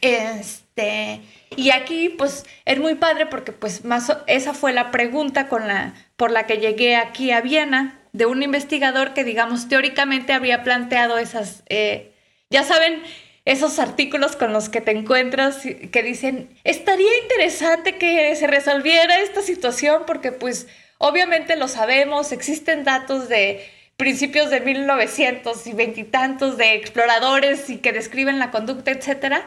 [0.00, 1.20] Este,
[1.56, 5.94] y aquí pues es muy padre porque pues más esa fue la pregunta con la
[6.16, 11.18] por la que llegué aquí a Viena de un investigador que, digamos, teóricamente había planteado
[11.18, 12.12] esas, eh,
[12.50, 13.02] ya saben,
[13.44, 19.42] esos artículos con los que te encuentras que dicen, estaría interesante que se resolviera esta
[19.42, 23.64] situación porque pues obviamente lo sabemos, existen datos de
[23.96, 29.46] principios de 1900 y veintitantos de exploradores y que describen la conducta, etcétera,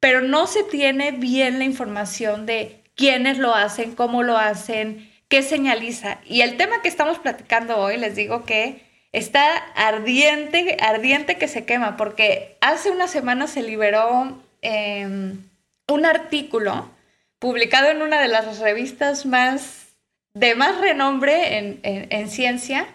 [0.00, 5.42] pero no se tiene bien la información de quiénes lo hacen, cómo lo hacen, ¿Qué
[5.42, 6.20] señaliza?
[6.24, 11.64] Y el tema que estamos platicando hoy, les digo que está ardiente, ardiente que se
[11.64, 15.42] quema, porque hace una semana se liberó em,
[15.88, 16.90] un artículo
[17.38, 19.86] publicado en una de las revistas más
[20.36, 22.86] de más renombre en, ciencia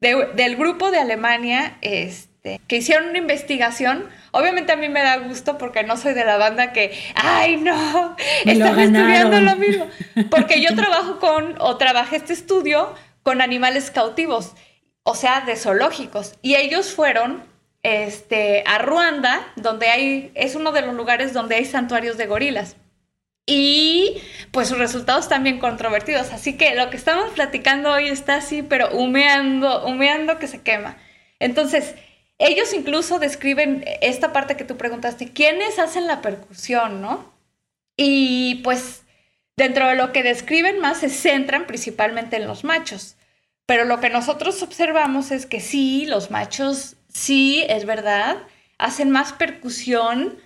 [0.00, 4.04] del grupo de Alemania este, que hicieron una investigación.
[4.32, 8.16] Obviamente a mí me da gusto porque no soy de la banda que, ay, no,
[8.44, 9.86] están estudiando lo mismo.
[10.28, 14.54] Porque yo trabajo con, o trabajé este estudio con animales cautivos,
[15.08, 16.34] o sea, de zoológicos.
[16.42, 17.42] Y ellos fueron
[17.82, 22.76] este, a Ruanda, donde hay, es uno de los lugares donde hay santuarios de gorilas.
[23.46, 24.20] Y
[24.52, 26.30] pues sus resultados también controvertidos.
[26.34, 30.98] Así que lo que estamos platicando hoy está así, pero humeando, humeando que se quema.
[31.38, 31.94] Entonces,
[32.36, 37.32] ellos incluso describen esta parte que tú preguntaste, ¿quiénes hacen la percusión, no?
[37.96, 39.04] Y pues
[39.56, 43.16] dentro de lo que describen más se centran principalmente en los machos.
[43.68, 48.38] Pero lo que nosotros observamos es que sí, los machos, sí, es verdad,
[48.78, 50.38] hacen más percusión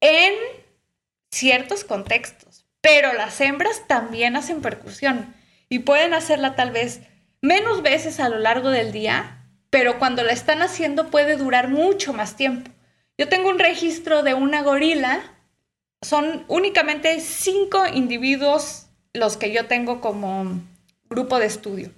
[0.00, 0.34] en
[1.30, 5.32] ciertos contextos, pero las hembras también hacen percusión
[5.68, 7.02] y pueden hacerla tal vez
[7.40, 12.14] menos veces a lo largo del día, pero cuando la están haciendo puede durar mucho
[12.14, 12.72] más tiempo.
[13.16, 15.22] Yo tengo un registro de una gorila,
[16.02, 20.60] son únicamente cinco individuos los que yo tengo como
[21.08, 21.92] grupo de estudio.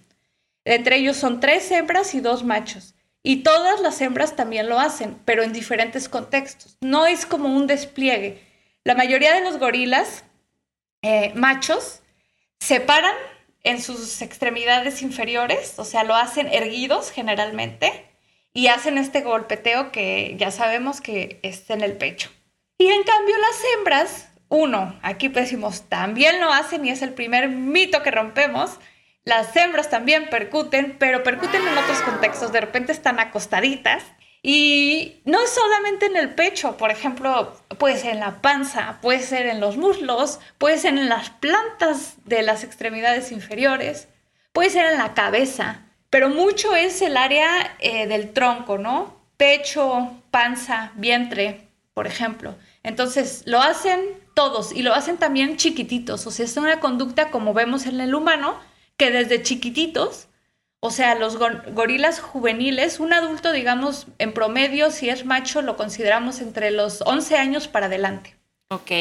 [0.68, 2.94] Entre ellos son tres hembras y dos machos.
[3.22, 6.76] Y todas las hembras también lo hacen, pero en diferentes contextos.
[6.83, 8.42] No es como un despliegue.
[8.85, 10.24] La mayoría de los gorilas
[11.00, 12.00] eh, machos
[12.61, 13.14] se paran
[13.64, 18.04] en sus extremidades inferiores, o sea, lo hacen erguidos generalmente
[18.52, 22.31] y hacen este golpeteo que ya sabemos que es en el pecho.
[22.76, 27.48] Y en cambio las hembras, uno, aquí decimos, también lo hacen y es el primer
[27.48, 28.78] mito que rompemos.
[29.28, 32.50] Las hembras también percuten, pero percuten en otros contextos.
[32.50, 34.02] De repente están acostaditas
[34.42, 39.20] y no es solamente en el pecho, por ejemplo, puede ser en la panza, puede
[39.20, 44.08] ser en los muslos, puede ser en las plantas de las extremidades inferiores,
[44.54, 49.14] puede ser en la cabeza, pero mucho es el área eh, del tronco, ¿no?
[49.36, 52.54] Pecho, panza, vientre, por ejemplo.
[52.82, 54.00] Entonces, lo hacen
[54.32, 58.14] todos y lo hacen también chiquititos, o sea, es una conducta como vemos en el
[58.14, 58.58] humano,
[58.98, 60.28] que desde chiquititos
[60.80, 66.40] o sea, los gorilas juveniles, un adulto, digamos, en promedio, si es macho, lo consideramos
[66.40, 68.37] entre los 11 años para adelante.
[68.68, 68.92] Ok.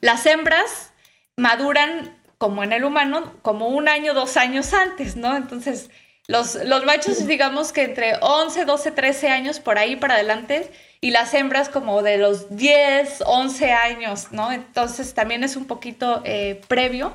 [0.00, 0.92] Las hembras
[1.36, 5.36] maduran, como en el humano, como un año, dos años antes, ¿no?
[5.36, 5.90] Entonces,
[6.28, 11.10] los, los machos, digamos que entre 11, 12, 13 años por ahí para adelante, y
[11.10, 14.52] las hembras como de los 10, 11 años, ¿no?
[14.52, 17.14] Entonces, también es un poquito eh, previo.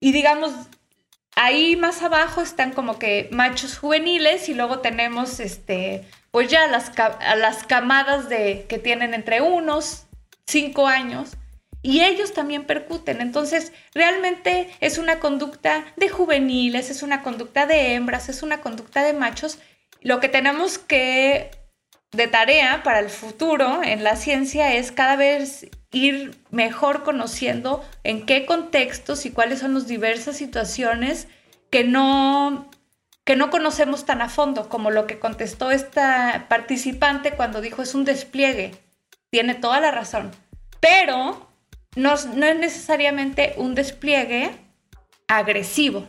[0.00, 0.52] Y digamos,
[1.36, 6.92] ahí más abajo están como que machos juveniles y luego tenemos este pues ya las,
[7.38, 10.06] las camadas de que tienen entre unos
[10.46, 11.36] cinco años
[11.82, 13.20] y ellos también percuten.
[13.20, 19.04] Entonces, realmente es una conducta de juveniles, es una conducta de hembras, es una conducta
[19.04, 19.58] de machos.
[20.00, 21.52] Lo que tenemos que
[22.12, 28.26] de tarea para el futuro en la ciencia es cada vez ir mejor conociendo en
[28.26, 31.28] qué contextos y cuáles son las diversas situaciones
[31.70, 32.70] que no,
[33.24, 37.94] que no conocemos tan a fondo, como lo que contestó esta participante cuando dijo es
[37.94, 38.74] un despliegue.
[39.30, 40.30] Tiene toda la razón.
[40.80, 41.48] Pero
[41.96, 44.50] no, no es necesariamente un despliegue
[45.28, 46.06] agresivo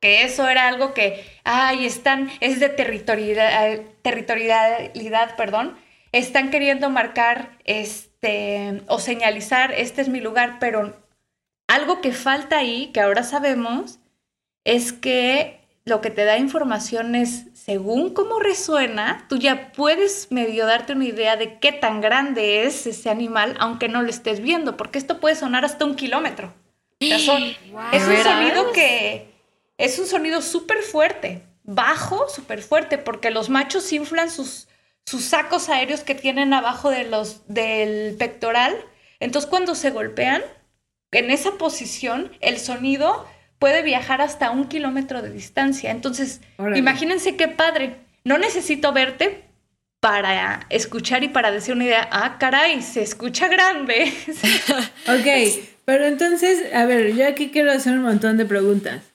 [0.00, 5.76] que eso era algo que, ay, están, es de territorialidad, territorialidad, perdón,
[6.12, 8.09] están queriendo marcar este,
[8.86, 10.94] o señalizar, este es mi lugar, pero
[11.66, 13.98] algo que falta ahí, que ahora sabemos,
[14.64, 20.66] es que lo que te da información es según cómo resuena, tú ya puedes medio
[20.66, 24.76] darte una idea de qué tan grande es ese animal, aunque no lo estés viendo,
[24.76, 26.52] porque esto puede sonar hasta un kilómetro.
[27.00, 29.30] es un sonido que
[29.78, 34.68] es un sonido súper fuerte, bajo, súper fuerte, porque los machos inflan sus,
[35.10, 38.76] sus sacos aéreos que tienen abajo de los, del pectoral.
[39.18, 40.40] Entonces cuando se golpean,
[41.10, 43.26] en esa posición, el sonido
[43.58, 45.90] puede viajar hasta un kilómetro de distancia.
[45.90, 46.40] Entonces,
[46.76, 47.96] imagínense qué padre.
[48.22, 49.42] No necesito verte
[49.98, 54.12] para escuchar y para decir una idea, ah, caray, se escucha grande.
[55.08, 59.02] ok, pero entonces, a ver, yo aquí quiero hacer un montón de preguntas.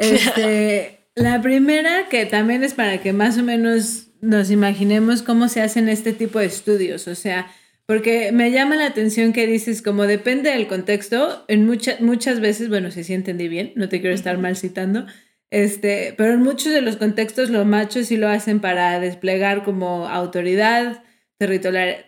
[0.00, 5.62] Este, la primera, que también es para que más o menos nos imaginemos cómo se
[5.62, 7.50] hacen este tipo de estudios, o sea,
[7.86, 12.68] porque me llama la atención que dices, como depende del contexto, en muchas muchas veces,
[12.68, 15.06] bueno, si sí entendí bien, no te quiero estar mal citando,
[15.50, 20.06] este, pero en muchos de los contextos los machos sí lo hacen para desplegar como
[20.06, 21.02] autoridad,
[21.38, 22.06] territorial,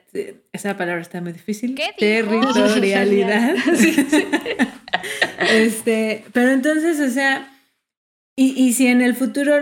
[0.52, 3.56] esa palabra está muy difícil, territorialidad.
[5.50, 7.48] este, pero entonces, o sea,
[8.36, 9.56] y, y si en el futuro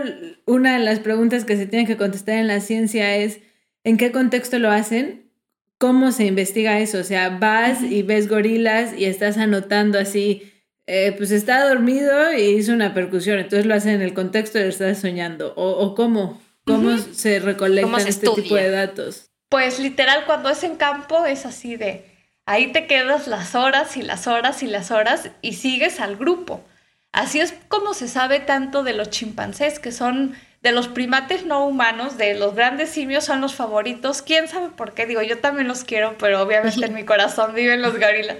[0.45, 3.39] una de las preguntas que se tienen que contestar en la ciencia es,
[3.83, 5.29] ¿en qué contexto lo hacen?
[5.77, 6.99] ¿Cómo se investiga eso?
[6.99, 10.51] O sea, vas y ves gorilas y estás anotando así,
[10.85, 14.69] eh, pues está dormido y hizo una percusión, entonces lo hacen en el contexto de
[14.69, 15.53] estar soñando.
[15.55, 16.39] ¿O, cómo?
[16.65, 19.31] ¿Cómo se recolectan este tipo de datos?
[19.49, 22.05] Pues literal, cuando es en campo es así de,
[22.45, 26.63] ahí te quedas las horas y las horas y las horas y sigues al grupo.
[27.11, 31.65] Así es como se sabe tanto de los chimpancés, que son de los primates no
[31.65, 34.21] humanos, de los grandes simios son los favoritos.
[34.21, 35.07] ¿Quién sabe por qué?
[35.07, 38.37] Digo, yo también los quiero, pero obviamente en mi corazón viven los gorilas.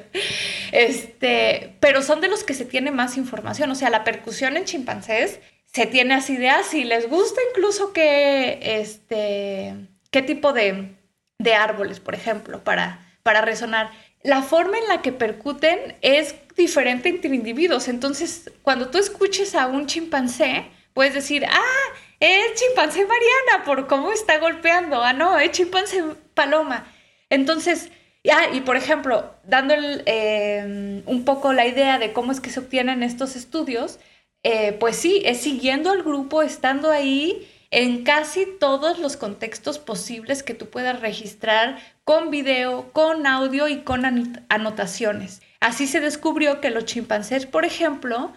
[0.72, 3.72] Este, pero son de los que se tiene más información.
[3.72, 6.84] O sea, la percusión en chimpancés se tiene así de así.
[6.84, 9.76] Les gusta incluso que, este,
[10.12, 10.96] qué tipo de,
[11.40, 13.90] de árboles, por ejemplo, para, para resonar.
[14.24, 17.88] La forma en la que percuten es diferente entre individuos.
[17.88, 24.12] Entonces, cuando tú escuches a un chimpancé, puedes decir, ah, es chimpancé Mariana por cómo
[24.12, 25.02] está golpeando.
[25.04, 26.86] Ah, no, es chimpancé Paloma.
[27.30, 27.90] Entonces,
[28.32, 29.74] ah, y por ejemplo, dando
[30.06, 34.00] em, un poco la idea de cómo es que se obtienen estos estudios,
[34.44, 40.44] eh, pues sí, es siguiendo al grupo, estando ahí en casi todos los contextos posibles
[40.44, 44.04] que tú puedas registrar con video, con audio y con
[44.50, 45.42] anotaciones.
[45.62, 48.34] Así se descubrió que los chimpancés, por ejemplo,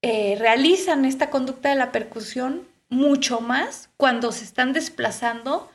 [0.00, 5.70] eh, realizan esta conducta de la percusión mucho más cuando se están desplazando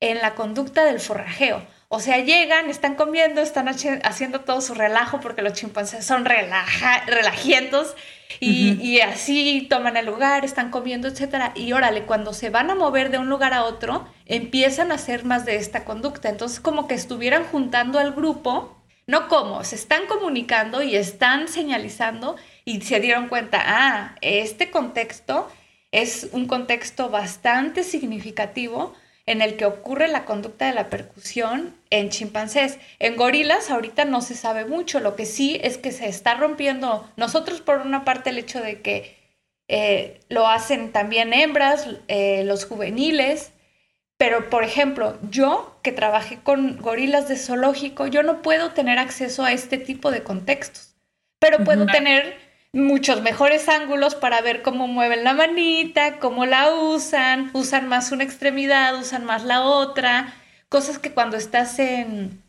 [0.00, 1.64] en la conducta del forrajeo.
[1.88, 7.04] O sea, llegan, están comiendo, están haciendo todo su relajo porque los chimpancés son relaja
[7.06, 7.96] relajientos
[8.38, 11.52] y, así toman el lugar, están comiendo, etc.
[11.54, 15.24] Y órale, cuando se van a mover de un lugar a otro, empiezan a hacer
[15.24, 16.28] más de esta conducta.
[16.28, 18.79] Entonces, como que estuvieran juntando al grupo,
[19.10, 25.50] no como, se están comunicando y están señalizando y se dieron cuenta, ah, este contexto
[25.90, 28.94] es un contexto bastante significativo
[29.26, 32.78] en el que ocurre la conducta de la percusión en chimpancés.
[33.00, 37.04] En gorilas ahorita no se sabe mucho, lo que sí es que se está rompiendo,
[37.16, 39.18] nosotros por una parte el hecho de que
[39.66, 43.50] eh, lo hacen también hembras, eh, los juveniles,
[44.20, 49.46] pero por ejemplo, yo que trabajé con gorilas de zoológico, yo no puedo tener acceso
[49.46, 50.94] a este tipo de contextos,
[51.38, 52.36] pero puedo tener
[52.70, 58.22] muchos mejores ángulos para ver cómo mueven la manita, cómo la usan, usan más una
[58.22, 60.34] extremidad, usan más la otra,
[60.68, 62.42] cosas que cuando estás en,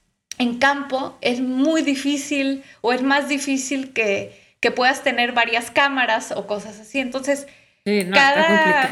[0.60, 4.38] campo es muy difícil o es más difícil que,
[4.76, 7.00] puedas tener varias cámaras o cosas así.
[7.00, 7.48] Entonces,
[8.12, 8.92] cada,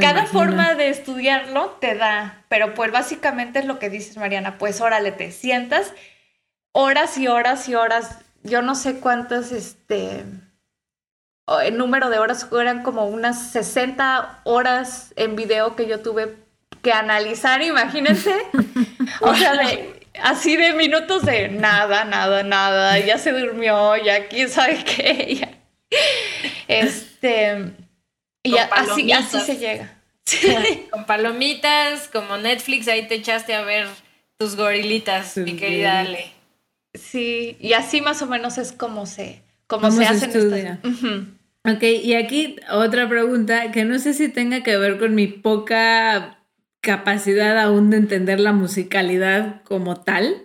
[0.00, 4.80] cada forma de estudiarlo te da, pero pues básicamente es lo que dices, Mariana, pues
[4.80, 5.92] órale, te sientas
[6.72, 8.18] horas y horas y horas.
[8.42, 10.24] Yo no sé cuántas, este,
[11.64, 16.36] el número de horas, eran como unas 60 horas en video que yo tuve
[16.82, 18.34] que analizar, imagínense.
[19.20, 19.54] o sea,
[20.22, 25.58] así de minutos de nada, nada, nada, ya se durmió, ya quién sabe qué,
[26.68, 27.72] Este,
[28.44, 30.00] y así, así se llega.
[30.90, 33.88] Con palomitas, como Netflix, ahí te echaste a ver
[34.38, 36.32] tus gorilitas, mi querida Ale.
[36.94, 40.80] Sí, y así más o menos es como se, como se, hace estudia.
[41.64, 46.38] Ok, y aquí otra pregunta que no sé si tenga que ver con mi poca
[46.80, 50.42] capacidad aún de entender la musicalidad como tal.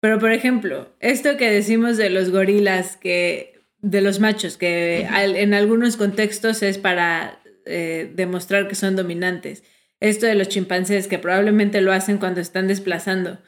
[0.00, 3.49] Pero por ejemplo, esto que decimos de los gorilas, que
[3.82, 9.62] de los machos, que en algunos contextos es para eh, demostrar que son dominantes.
[10.00, 13.38] Esto de los chimpancés, que probablemente lo hacen cuando están desplazando.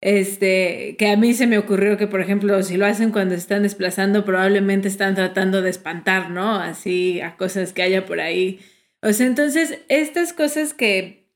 [0.00, 3.62] Este, que a mí se me ocurrió que, por ejemplo, si lo hacen cuando están
[3.62, 6.56] desplazando, probablemente están tratando de espantar, ¿no?
[6.56, 8.60] Así a cosas que haya por ahí.
[9.00, 11.30] O sea, entonces, estas cosas que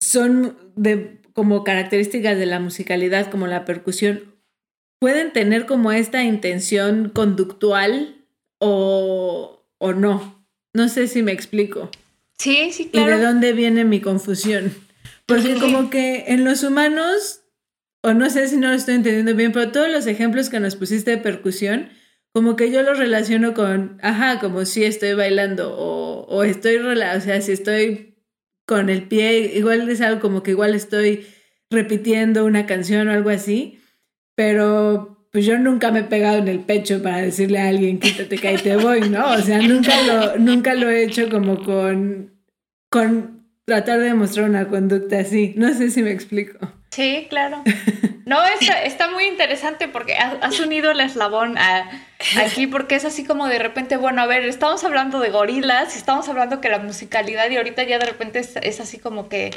[0.00, 4.29] son de, como características de la musicalidad, como la percusión,
[5.00, 8.24] pueden tener como esta intención conductual
[8.58, 10.46] o, o no.
[10.72, 11.90] No sé si me explico.
[12.38, 13.08] Sí, sí, claro.
[13.08, 14.72] ¿Y de dónde viene mi confusión?
[15.26, 17.40] Porque como que en los humanos
[18.02, 20.76] o no sé si no lo estoy entendiendo bien, pero todos los ejemplos que nos
[20.76, 21.90] pusiste de percusión,
[22.32, 27.20] como que yo los relaciono con, ajá, como si estoy bailando o, o estoy, o
[27.20, 28.14] sea, si estoy
[28.66, 31.26] con el pie, igual es algo como que igual estoy
[31.70, 33.79] repitiendo una canción o algo así,
[34.40, 38.38] pero pues yo nunca me he pegado en el pecho para decirle a alguien, quítate
[38.38, 39.32] que ahí te voy, ¿no?
[39.32, 42.32] O sea, nunca lo, nunca lo he hecho como con,
[42.88, 45.52] con tratar de demostrar una conducta así.
[45.58, 46.56] No sé si me explico.
[46.90, 47.62] Sí, claro.
[48.24, 51.56] No, está, está muy interesante porque has unido el eslabón
[52.38, 56.28] aquí porque es así como de repente, bueno, a ver, estamos hablando de gorilas estamos
[56.28, 59.50] hablando que la musicalidad y ahorita ya de repente es, así como que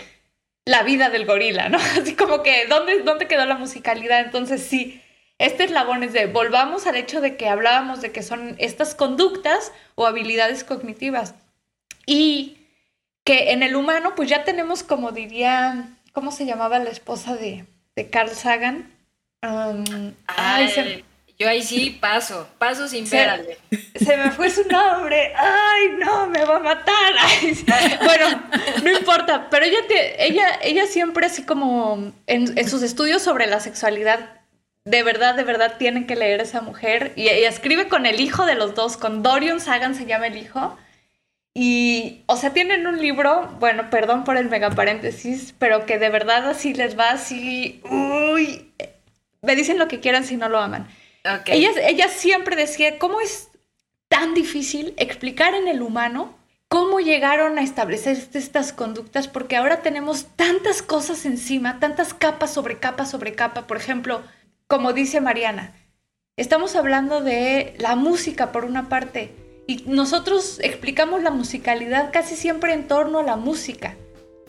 [0.66, 1.78] la vida del gorila, ¿no?
[2.02, 4.20] Así como que, ¿dónde, ¿dónde quedó la musicalidad?
[4.22, 5.02] Entonces sí,
[5.40, 9.72] este eslabón es de, volvamos al hecho de que hablábamos de que son estas conductas
[9.96, 11.36] o habilidades cognitivas
[12.06, 12.58] y
[13.24, 17.66] que en el humano pues ya tenemos como diría ¿Cómo se llamaba la esposa de,
[18.12, 18.94] Carl Sagan?
[21.44, 23.58] Yo ahí sí paso, paso sin ver.
[23.96, 25.34] Se me fue su nombre.
[25.36, 27.14] Ay, no, me va a matar.
[28.02, 28.44] bueno,
[28.82, 29.80] no importa, pero ella,
[30.20, 34.40] ella, ella siempre así como en, sus estudios sobre la sexualidad,
[34.86, 37.12] de verdad, de verdad tienen que leer a esa mujer.
[37.18, 40.38] Y ella escribe con el hijo de los dos, con Dorian Sagan se llama el
[40.38, 40.78] hijo.
[41.54, 46.08] Y, o sea, tienen un libro, bueno, perdón por el mega paréntesis, pero que de
[46.08, 48.72] verdad así les va así, uy,
[49.42, 50.88] me dicen lo que quieran si no lo aman.
[51.46, 53.50] Ella, ella siempre decía, ¿cómo es
[54.10, 56.36] tan difícil explicar en el humano
[56.68, 59.28] cómo llegaron a establecer estas conductas?
[59.28, 63.68] Porque ahora tenemos tantas cosas encima, tantas capas sobre capa sobre capa.
[63.68, 64.22] Por ejemplo,
[64.68, 65.74] como dice Mariana,
[66.36, 69.34] estamos hablando de la música por una parte
[69.66, 73.96] y nosotros explicamos la musicalidad casi siempre en torno a la música,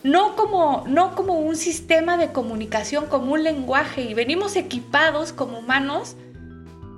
[0.02, 5.60] no como, no como un sistema de comunicación, como un lenguaje, y venimos equipados como
[5.60, 6.16] humanos,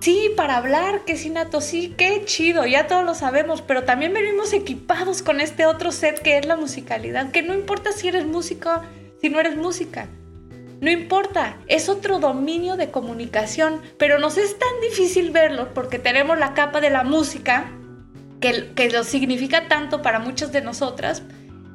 [0.06, 4.14] sí, para hablar, que es innato, sí, qué chido, ya todos lo sabemos, pero también
[4.14, 8.24] venimos equipados con este otro set que es la musicalidad, que no importa si eres
[8.24, 8.70] músico,
[9.20, 10.06] si no eres música.
[10.80, 16.38] No importa, es otro dominio de comunicación, pero nos es tan difícil verlo porque tenemos
[16.38, 17.72] la capa de la música
[18.40, 21.24] que, lo significa tanto para muchas de nosotras,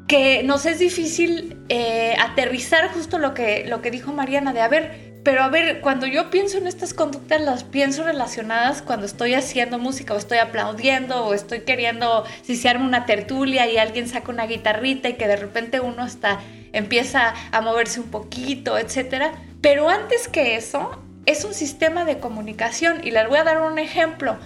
[0.07, 4.69] que nos es difícil eh, aterrizar justo lo que, lo que dijo Mariana, de a
[4.69, 9.35] ver, pero a ver, cuando yo pienso en estas conductas, las pienso relacionadas cuando estoy
[9.35, 14.07] haciendo música o estoy aplaudiendo o estoy queriendo, si se arma una tertulia y alguien
[14.07, 16.39] saca una guitarrita y que de repente uno hasta
[16.73, 19.33] empieza a moverse un poquito, etcétera.
[19.61, 23.77] Pero antes que eso, es un sistema de comunicación y les voy a dar un
[23.77, 24.37] ejemplo.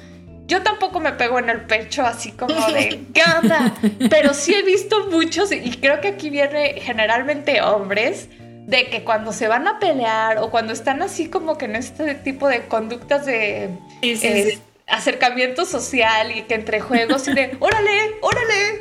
[0.48, 3.74] Yo tampoco me pego en el pecho así como de, ¿qué onda?
[4.10, 8.30] Pero sí he visto muchos, y creo que aquí viene generalmente hombres,
[8.68, 12.16] de que cuando se van a pelear o cuando están así como que en este
[12.16, 13.70] tipo de conductas de
[14.02, 18.80] eh, acercamiento social y que entre juegos y de, órale, órale.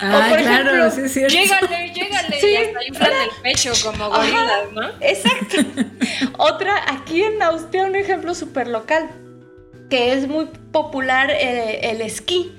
[0.00, 2.40] Ah, o por claro, ejemplo, sí llégale, llégale.
[2.42, 4.88] y hasta inflan el pecho como gorilas, ¿no?
[5.00, 5.56] Exacto.
[6.38, 9.10] Otra, aquí en Austria, un ejemplo súper local
[9.90, 12.52] que es muy popular eh, el esquí.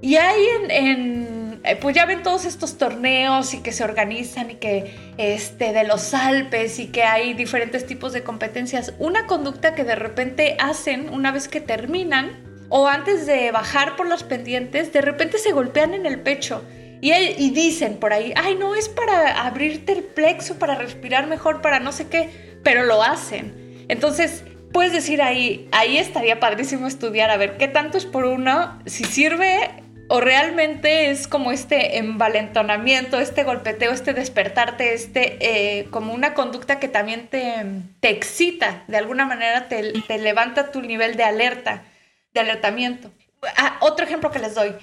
[0.00, 1.37] Y hay en, eh,
[1.76, 6.14] pues ya ven todos estos torneos y que se organizan y que este, de los
[6.14, 8.94] Alpes y que hay diferentes tipos de competencias.
[8.98, 14.06] Una conducta que de repente hacen una vez que terminan o antes de bajar por
[14.06, 16.62] las pendientes, de repente se golpean en el pecho.
[17.00, 21.60] Y, y, dicen por ahí, ay, no, es para abrirte el plexo, para respirar mejor,
[21.62, 23.86] para no sé qué, pero lo hacen.
[23.88, 24.42] Entonces,
[24.72, 29.04] puedes decir ahí, ahí estaría padrísimo estudiar a ver qué tanto es por uno, si
[29.04, 29.70] sirve
[30.08, 36.78] o realmente es como este envalentonamiento, este golpeteo, este despertarte, este eh, como una conducta
[36.80, 37.64] que también te,
[38.00, 41.84] te excita, de alguna manera te, te, levanta tu nivel de alerta,
[42.32, 43.10] de alertamiento.
[43.56, 44.74] Ah, otro ejemplo que les doy.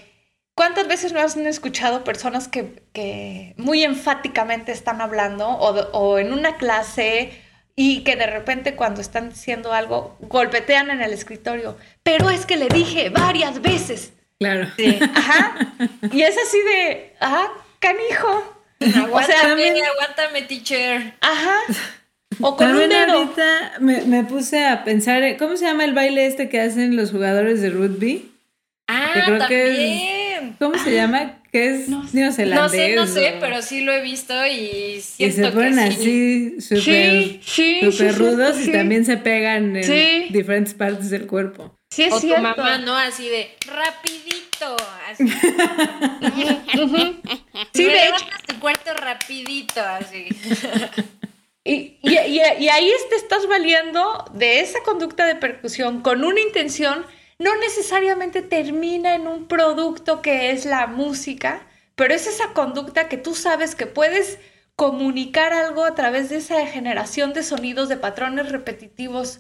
[0.54, 6.32] ¿Cuántas veces no han escuchado personas que, que muy enfáticamente están hablando o, o en
[6.32, 7.34] una clase
[7.76, 11.78] y que de repente cuando están diciendo algo golpetean en el escritorio.
[12.04, 14.14] Pero es que le dije varias veces.
[14.40, 14.68] Claro.
[14.78, 15.00] Sí.
[15.14, 15.76] Ajá.
[16.12, 18.56] Y es así de, ah, canijo.
[18.80, 21.14] Aguántame, aguántame, teacher.
[21.22, 21.62] Ajá.
[22.42, 23.14] O con un dedo.
[23.14, 27.12] ahorita me, me, puse a pensar, ¿cómo se llama el baile este que hacen los
[27.12, 28.32] jugadores de rugby?
[28.88, 30.56] Ah, también.
[30.60, 31.42] ¿Cómo se llama?
[31.52, 32.62] Que es no, neozelandés.
[32.62, 36.62] No sé, no sé, pero sí lo he visto y siento Y se ponen así
[36.62, 41.75] súper sí, super rudos y también se pegan en diferentes partes del cuerpo.
[41.96, 42.56] Sí, es o cierto.
[42.56, 42.98] tu mamá, ¿no?
[42.98, 44.76] Así de rapidito.
[45.08, 45.30] Así.
[47.74, 48.26] sí, de hecho.
[48.46, 50.28] tu cuarto rapidito, así.
[51.64, 57.06] Y, y, y, ahí te estás valiendo de esa conducta de percusión con una intención,
[57.40, 61.66] no necesariamente termina en un producto que es la música,
[61.96, 64.38] pero es esa conducta que tú sabes que puedes
[64.76, 69.40] comunicar algo a través de esa generación de sonidos, de patrones repetitivos,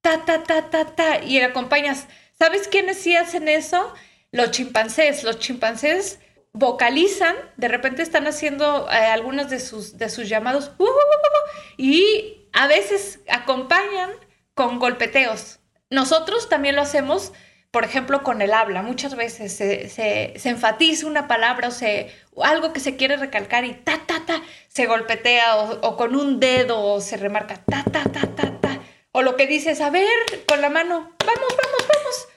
[0.00, 2.06] ta, ta, ta, ta, ta, y acompañas.
[2.38, 3.92] ¿Sabes quiénes sí hacen eso?
[4.30, 5.24] Los chimpancés.
[5.24, 6.18] Los chimpancés
[6.52, 10.72] vocalizan, de repente están haciendo eh, algunos de sus, de sus llamados
[11.76, 14.10] y a veces acompañan
[14.54, 15.60] con golpeteos.
[15.90, 17.32] Nosotros también lo hacemos,
[17.70, 18.82] por ejemplo, con el habla.
[18.82, 23.74] Muchas veces se, se, enfatiza una palabra o se, algo que se quiere recalcar y
[23.74, 28.60] ta, ta, ta, se golpetea o, con un dedo se remarca ta, ta, ta, ta,
[28.60, 28.80] ta.
[29.18, 30.06] O lo que dices, a ver,
[30.46, 32.28] con la mano, vamos, vamos, vamos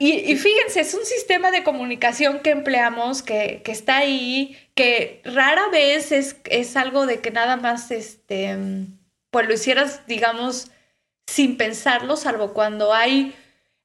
[0.00, 6.10] y, fíjense, es un sistema de comunicación que empleamos, que, está ahí, que rara vez
[6.10, 8.56] es, es, algo de que nada más, este,
[9.30, 10.72] pues lo hicieras, digamos,
[11.28, 13.32] sin pensarlo, salvo cuando hay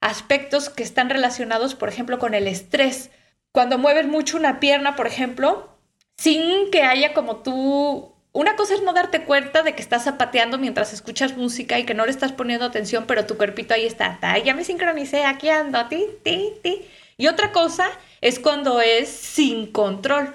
[0.02, 3.12] aspectos que están relacionados, por ejemplo, con el estrés.
[3.52, 5.78] Cuando mueves mucho una pierna, por ejemplo,
[6.18, 10.58] sin que haya como tú una cosa es no darte cuenta de que estás zapateando
[10.58, 14.20] mientras escuchas música y que no le estás poniendo atención, pero tu cuerpito ahí está.
[14.38, 16.86] ya me sincronicé, aquí ando, ti, ti, ti.
[17.18, 17.90] Y otra cosa
[18.22, 20.34] es cuando es sin control.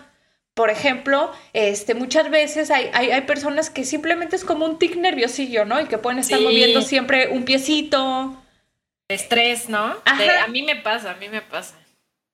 [0.55, 5.65] Por ejemplo, este, muchas veces hay, hay, personas que simplemente es como un tic nerviosillo,
[5.65, 5.81] ¿no?
[5.81, 8.41] Y que pueden estar moviendo siempre un piecito.
[9.09, 9.97] Estrés, ¿no?
[10.05, 11.75] a mí me pasa, a mí me pasa.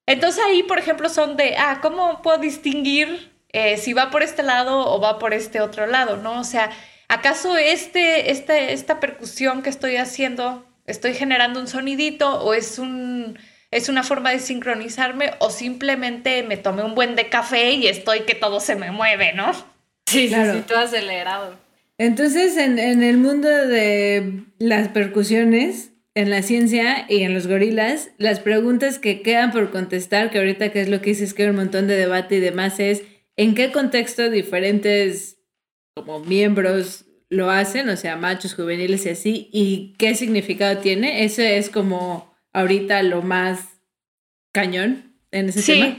[0.06, 4.42] Entonces ahí, por ejemplo, son de, ah, ¿cómo puedo distinguir eh, si va por este
[4.42, 6.40] lado o va por este otro lado, ¿no?
[6.40, 6.70] O sea,
[7.08, 13.38] ¿acaso este, este, esta percusión que estoy haciendo, estoy generando un sonidito o es, un,
[13.70, 18.20] es una forma de sincronizarme o simplemente me tomé un buen de café y estoy
[18.20, 19.52] que todo se me mueve, ¿no?
[20.06, 20.54] Sí, claro.
[20.54, 21.56] sí, todo acelerado.
[21.98, 28.10] Entonces, en, en el mundo de las percusiones, en la ciencia y en los gorilas,
[28.16, 31.50] las preguntas que quedan por contestar, que ahorita que es lo que dices que hay
[31.50, 33.02] un montón de debate y demás, es
[33.40, 35.38] en qué contexto diferentes
[35.94, 41.24] como miembros lo hacen, o sea, machos, juveniles y así, y qué significado tiene.
[41.24, 43.60] Eso es como ahorita lo más
[44.52, 45.96] cañón en ese sí, tema.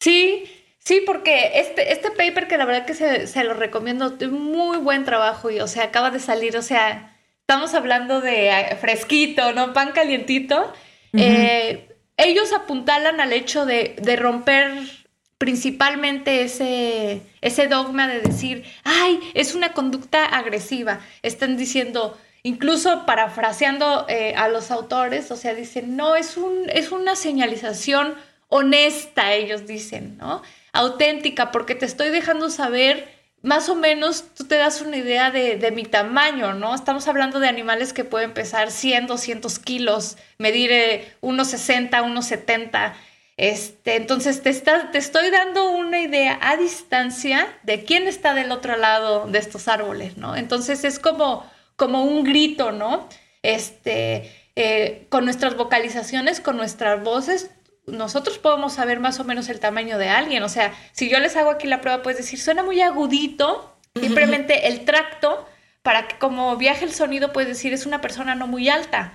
[0.00, 0.44] Sí,
[0.78, 5.06] sí, porque este, este paper que la verdad que se, se lo recomiendo, muy buen
[5.06, 9.72] trabajo y, o sea, acaba de salir, o sea, estamos hablando de eh, fresquito, ¿no?
[9.72, 10.74] Pan calientito.
[11.14, 15.05] Eh, ellos apuntalan al hecho de, de romper
[15.38, 21.00] principalmente ese, ese dogma de decir, ay, es una conducta agresiva.
[21.22, 26.90] Están diciendo, incluso parafraseando eh, a los autores, o sea, dicen, no, es, un, es
[26.90, 28.14] una señalización
[28.48, 30.42] honesta, ellos dicen, ¿no?
[30.72, 33.08] Auténtica, porque te estoy dejando saber,
[33.42, 36.74] más o menos tú te das una idea de, de mi tamaño, ¿no?
[36.74, 42.94] Estamos hablando de animales que pueden pesar 100, 200 kilos, medir eh, 1,60, 1,70
[43.36, 48.50] este, entonces te, está, te estoy dando una idea a distancia de quién está del
[48.50, 50.36] otro lado de estos árboles, ¿no?
[50.36, 51.44] Entonces es como,
[51.76, 53.08] como un grito, ¿no?
[53.42, 57.50] Este, eh, con nuestras vocalizaciones, con nuestras voces,
[57.86, 60.42] nosotros podemos saber más o menos el tamaño de alguien.
[60.42, 64.68] O sea, si yo les hago aquí la prueba, puedes decir, suena muy agudito, simplemente
[64.68, 65.46] el tracto,
[65.82, 69.12] para que como viaje el sonido, puedes decir, es una persona no muy alta.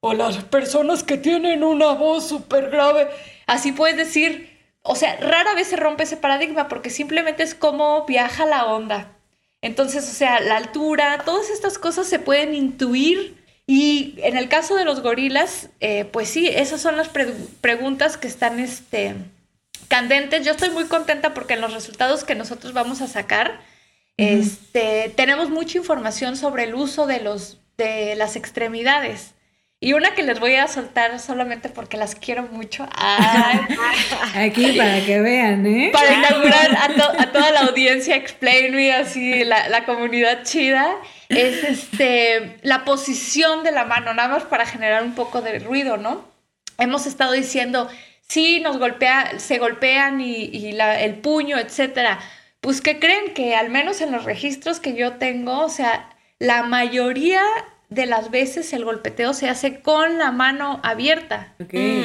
[0.00, 3.08] O las personas que tienen una voz súper grave
[3.46, 8.04] Así puedes decir, o sea, rara vez se rompe ese paradigma porque simplemente es como
[8.06, 9.12] viaja la onda.
[9.62, 13.42] Entonces, o sea, la altura, todas estas cosas se pueden intuir.
[13.66, 18.28] Y en el caso de los gorilas, eh, pues sí, esas son las preguntas que
[18.28, 19.14] están este,
[19.88, 20.44] candentes.
[20.44, 23.60] Yo estoy muy contenta porque en los resultados que nosotros vamos a sacar,
[24.18, 29.33] este, tenemos mucha información sobre el uso de, los, de las extremidades.
[29.84, 32.88] Y una que les voy a soltar solamente porque las quiero mucho.
[34.34, 35.90] Aquí para que vean, ¿eh?
[35.92, 40.90] Para inaugurar a, toda la audiencia, Explain Me, así, la, la, comunidad chida,
[41.28, 45.98] es este, la posición de la mano, nada más para generar un poco de ruido,
[45.98, 46.24] ¿no?
[46.78, 47.90] Hemos estado diciendo,
[48.26, 52.20] sí nos golpea, se golpean y, el puño, etcétera.
[52.62, 56.08] Pues que creen que al menos en los registros que yo tengo, o sea,
[56.38, 57.42] la mayoría
[57.94, 61.54] de las veces el golpeteo se hace con la mano abierta.
[61.58, 62.02] Mm.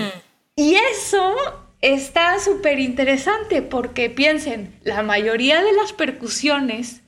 [0.56, 1.36] Y eso
[1.82, 7.02] está súper interesante porque piensen, la mayoría de las percusiones,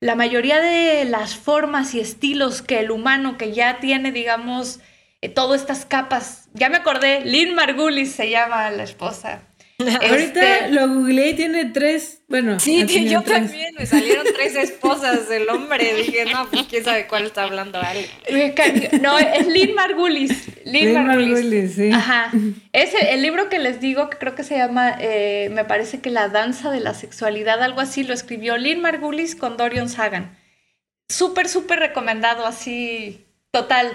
[0.00, 4.80] la mayoría de las formas y estilos que el humano que ya tiene, digamos,
[5.20, 9.47] eh, todas estas capas, ya me acordé, Lynn Margulis se llama la esposa
[10.10, 12.58] Ahorita este, lo googleé y tiene tres, bueno.
[12.58, 15.94] Sí, yo también, me salieron tres esposas del hombre.
[15.94, 18.08] Dije, no, pues quién sabe cuál está hablando Ale.
[19.00, 20.48] No, es Lynn Margulis.
[20.64, 21.74] Lynn, Margulis.
[21.74, 21.92] sí.
[21.92, 22.32] Ajá.
[22.72, 26.10] Ese, el libro que les digo, que creo que se llama, eh, me parece que
[26.10, 30.36] La danza de la sexualidad, algo así, lo escribió Lynn Margulis con Dorian Sagan.
[31.08, 33.92] Súper, súper recomendado, así, total.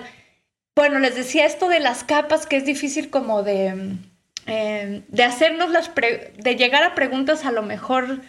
[0.78, 3.98] Bueno, les decía esto de las capas, que es difícil como de
[4.46, 8.22] Em, de hacernos las, de llegar a preguntas a lo mejor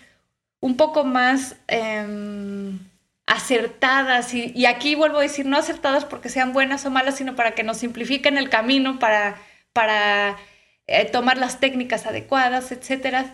[0.61, 2.79] un poco más em,
[3.27, 7.53] acertadas y, aquí vuelvo a decir no acertadas porque sean buenas o malas, sino para
[7.53, 9.37] que nos simplifiquen el camino para,
[9.73, 10.37] para
[10.87, 13.27] eh, tomar las técnicas adecuadas, etc.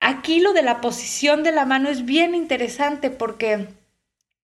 [0.00, 3.68] Aquí lo de la posición de la mano es bien interesante porque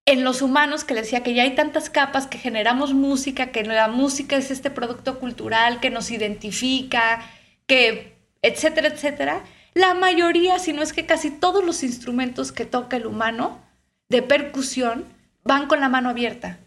[0.06, 3.88] en los humanos, que decía que ya hay tantas capas, que generamos música, que la
[3.88, 7.20] música es este producto cultural que nos identifica,
[7.68, 9.44] que, etcétera, etcétera,
[9.74, 13.60] la mayoría, si no es que casi todos los instrumentos que toca el humano
[14.08, 15.04] de percusión
[15.44, 16.58] van con la mano abierta.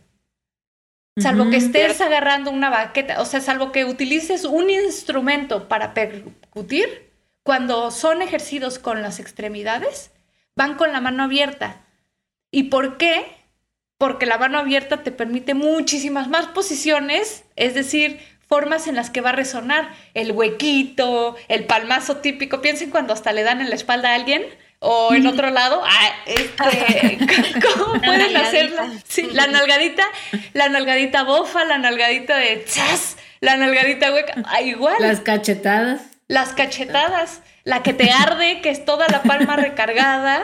[1.17, 7.11] Salvo que estés agarrando una baqueta, o sea, salvo que utilices un instrumento para percutir,
[7.43, 10.11] cuando son ejercidos con las extremidades,
[10.55, 11.81] van con la mano abierta.
[12.49, 13.25] ¿Y por qué?
[13.97, 18.21] Porque la mano abierta te permite muchísimas más posiciones, es decir,
[18.51, 19.91] formas en las que va a resonar.
[20.13, 22.61] El huequito, el palmazo típico.
[22.61, 24.43] Piensen cuando hasta le dan en la espalda a alguien
[24.79, 25.81] o en otro lado.
[25.85, 27.17] Ah, este,
[27.77, 28.81] ¿Cómo pueden hacerlo?
[29.07, 30.03] Sí, la nalgadita,
[30.51, 34.33] la nalgadita bofa, la nalgadita de chas, la nalgadita hueca.
[34.43, 34.97] Ah, igual.
[34.99, 36.01] Las cachetadas.
[36.27, 37.43] Las cachetadas.
[37.63, 40.43] La que te arde, que es toda la palma recargada.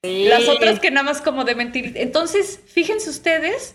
[0.00, 1.92] Las otras que nada más como de mentir.
[1.96, 3.74] Entonces, fíjense ustedes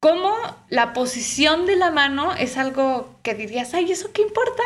[0.00, 0.34] cómo
[0.68, 4.62] la posición de la mano es algo que dirías, ay, ¿eso qué importa?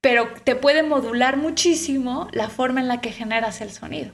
[0.00, 4.12] Pero te puede modular muchísimo la forma en la que generas el sonido.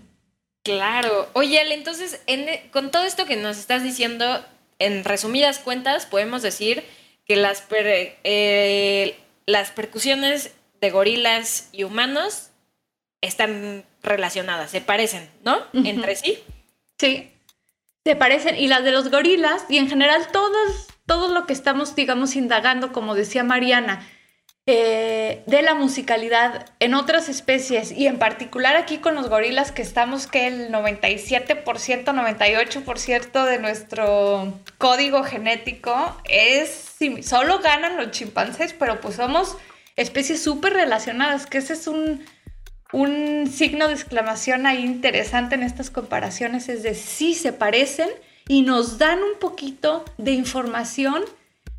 [0.65, 1.29] Claro.
[1.33, 4.45] Oye, Ale, entonces, e, con todo esto que nos estás diciendo,
[4.79, 6.85] en resumidas cuentas, podemos decir
[7.25, 12.51] que las, eh, las percusiones de gorilas y humanos
[13.21, 15.63] están relacionadas, se parecen, ¿no?
[15.73, 16.39] Entre sí.
[16.99, 17.32] Sí
[18.05, 21.95] se parecen, y las de los gorilas, y en general todos, todo lo que estamos,
[21.95, 24.07] digamos, indagando, como decía Mariana,
[24.67, 29.83] eh, de la musicalidad en otras especies, y en particular aquí con los gorilas, que
[29.83, 39.01] estamos que el 97%, 98% de nuestro código genético es, solo ganan los chimpancés, pero
[39.01, 39.57] pues somos
[39.97, 42.25] especies súper relacionadas, que ese es un
[42.93, 48.09] un signo de exclamación ahí interesante en estas comparaciones es de sí se parecen
[48.49, 51.25] y nos dan un poquito de información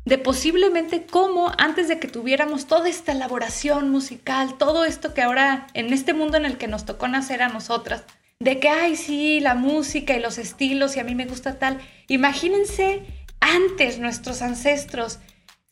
[0.04, 5.66] de posiblemente cómo antes de que tuviéramos toda esta elaboración musical, todo esto que ahora
[5.72, 8.04] en este mundo en el que nos tocó nacer a nosotras,
[8.40, 11.80] de que, ay, sí, la música y los estilos y a mí me gusta tal,
[12.08, 13.02] imagínense
[13.40, 15.20] antes nuestros ancestros,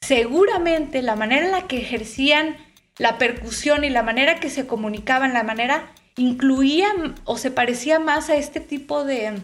[0.00, 2.56] seguramente la manera en la que ejercían
[2.98, 6.88] la percusión y la manera que se comunicaban, la manera incluía
[7.24, 9.40] o se parecía más a este tipo de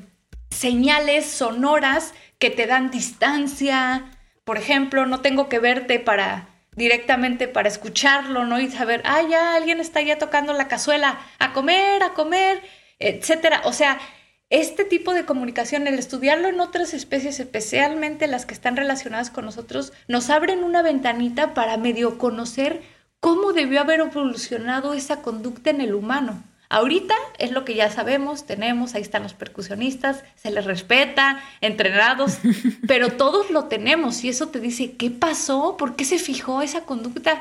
[0.51, 4.05] señales sonoras que te dan distancia.
[4.45, 8.61] Por ejemplo, no tengo que verte para directamente para escucharlo, ¿no?
[8.61, 12.63] Y saber, ah, ya alguien está ya tocando la cazuela, a comer, a comer,
[13.01, 13.63] etcétera.
[13.65, 13.99] O sea,
[14.49, 19.45] este tipo de comunicación, el estudiarlo en otras especies, especialmente las que están relacionadas con
[19.45, 22.83] nosotros, nos abren una ventanita para medio conocer
[23.21, 26.43] cómo debió haber evolucionado esa conducta en el humano.
[26.71, 32.39] Ahorita es lo que ya sabemos, tenemos, ahí están los percusionistas, se les respeta, entrenados,
[32.87, 35.77] pero todos lo tenemos y eso te dice, ¿qué pasó?
[35.79, 37.41] ¿Por qué se fijó esa conducta?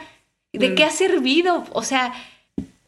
[0.53, 0.88] ¿De qué mm.
[0.88, 1.65] ha servido?
[1.73, 2.13] O sea...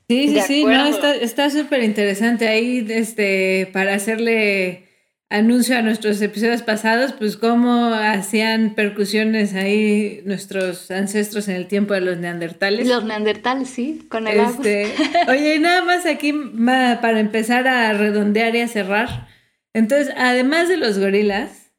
[0.08, 4.89] Sí, sí, sí, no, está súper interesante ahí este, para hacerle
[5.30, 11.94] anuncio a nuestros episodios pasados, pues cómo hacían percusiones ahí nuestros ancestros en el tiempo
[11.94, 12.88] de los neandertales.
[12.88, 14.94] Los neandertales, sí, con el este,
[15.28, 19.28] Oye, y nada más aquí para empezar a redondear y a cerrar.
[19.74, 21.72] Entonces, además de los gorilas,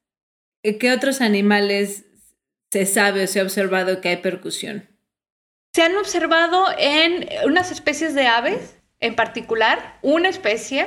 [0.62, 2.06] ¿qué otros animales
[2.70, 4.90] se sabe o se ha observado que hay percusión?
[5.72, 10.86] se han observado en unas especies de aves, en particular, una especie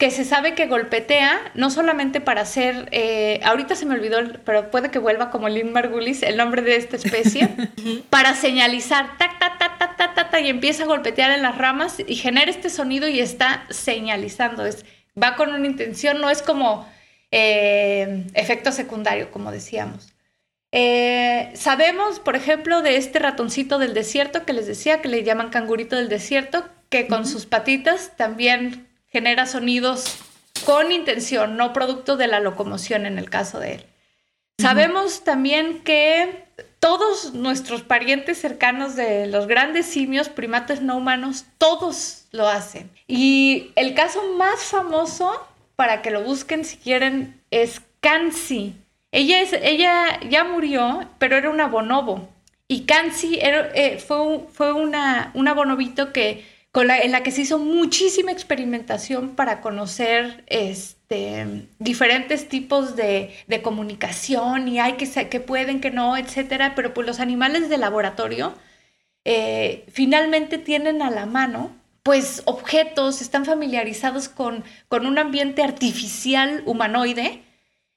[0.00, 4.70] que se sabe que golpetea, no solamente para hacer, eh, ahorita se me olvidó, pero
[4.70, 7.50] puede que vuelva como Lynn Margulis, el nombre de esta especie,
[8.08, 11.98] para señalizar, tac, tac, tac, tac, tac, tac, y empieza a golpetear en las ramas
[12.04, 14.64] y genera este sonido y está señalizando.
[14.64, 14.86] Es,
[15.22, 16.88] va con una intención, no es como
[17.30, 20.14] eh, efecto secundario, como decíamos.
[20.72, 25.50] Eh, sabemos, por ejemplo, de este ratoncito del desierto que les decía, que le llaman
[25.50, 30.18] cangurito del desierto, que con sus patitas también genera sonidos
[30.64, 33.84] con intención, no producto de la locomoción en el caso de él.
[34.58, 36.44] Sabemos también que
[36.80, 42.90] todos nuestros parientes cercanos de los grandes simios, primates no humanos, todos lo hacen.
[43.06, 45.32] Y el caso más famoso,
[45.76, 48.74] para que lo busquen si quieren, es Kansi.
[49.12, 52.28] Ella, es, ella ya murió, pero era una bonobo.
[52.68, 58.30] Y Kansi eh, fue, fue una, una bonobito que en la que se hizo muchísima
[58.30, 66.16] experimentación para conocer este, diferentes tipos de, comunicación y hay que, que pueden, que no,
[66.16, 68.54] etcétera, pero pues los animales de laboratorio
[69.24, 76.62] eh, finalmente tienen a la mano pues objetos, están familiarizados con, con un ambiente artificial
[76.64, 77.42] humanoide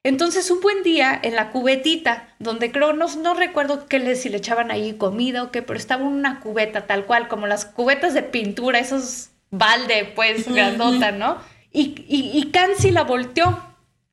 [0.04, 4.28] entonces, un buen día en la cubetita, donde creo, no, no recuerdo qué le, si
[4.28, 8.14] le echaban ahí comida o qué, pero estaba una cubeta tal cual, como las cubetas
[8.14, 11.38] de pintura, esos balde, pues, grandota, ¿no?
[11.72, 13.64] Y, y, Kansi la volteó,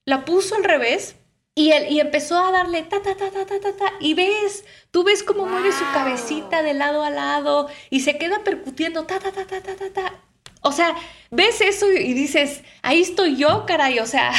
[0.04, 1.16] la puso al revés
[1.54, 4.64] y, él, y empezó a darle ta, ta, ta, ta, ta, ta, ta, y ves,
[4.90, 9.18] tú ves cómo mueve su cabecita de lado a lado y se queda percutiendo ta,
[9.18, 10.14] ta, ta, ta, ta, ta, ta.
[10.62, 10.94] O sea,
[11.30, 14.32] ves eso y dices, ahí estoy yo, caray, o sea,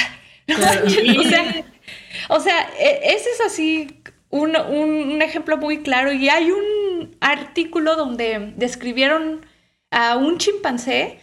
[2.30, 6.12] o, sea, e, ese es así un, ejemplo muy claro.
[6.12, 9.46] Y hay un artículo donde describieron
[9.92, 11.20] a un chimpancé,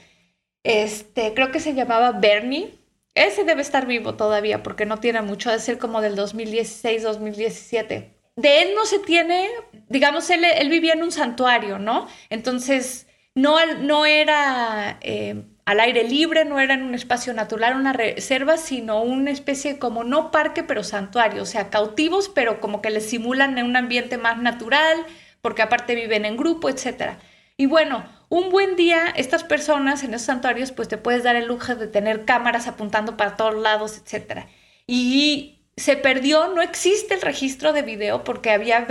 [0.63, 2.75] este, creo que se llamaba Bernie.
[3.15, 8.15] Ese debe estar vivo todavía porque no tiene mucho, de ser como del 2016-2017.
[8.37, 9.49] De él no se tiene,
[9.89, 12.07] digamos, él, él, vivía en un santuario, ¿no?
[12.31, 14.99] Entonces, no, no era...
[15.01, 19.79] Eh, al aire libre, no era en un espacio natural, una reserva, sino una especie
[19.79, 23.77] como no parque, pero santuario, o sea, cautivos, pero como que les simulan en un
[23.77, 24.97] ambiente más natural,
[25.43, 27.19] porque aparte viven en grupo, etc.
[27.59, 31.49] Y bueno, un buen día, estas personas en esos santuarios, pues te puedes dar el
[31.49, 34.47] lujo de tener cámaras apuntando para todos lados, etc.
[34.87, 38.87] Y se perdió, no existe el registro de video porque había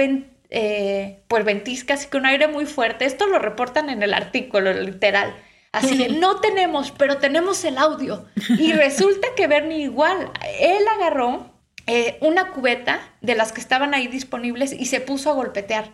[0.52, 3.06] eh, pues ventiscas y con aire muy fuerte.
[3.06, 5.34] Esto lo reportan en el artículo, literal.
[5.72, 8.26] Así de, no tenemos, pero tenemos el audio.
[8.58, 11.52] Y resulta que Bernie igual, él agarró
[11.86, 15.92] eh, una cubeta de las que estaban ahí disponibles y se puso a golpetear.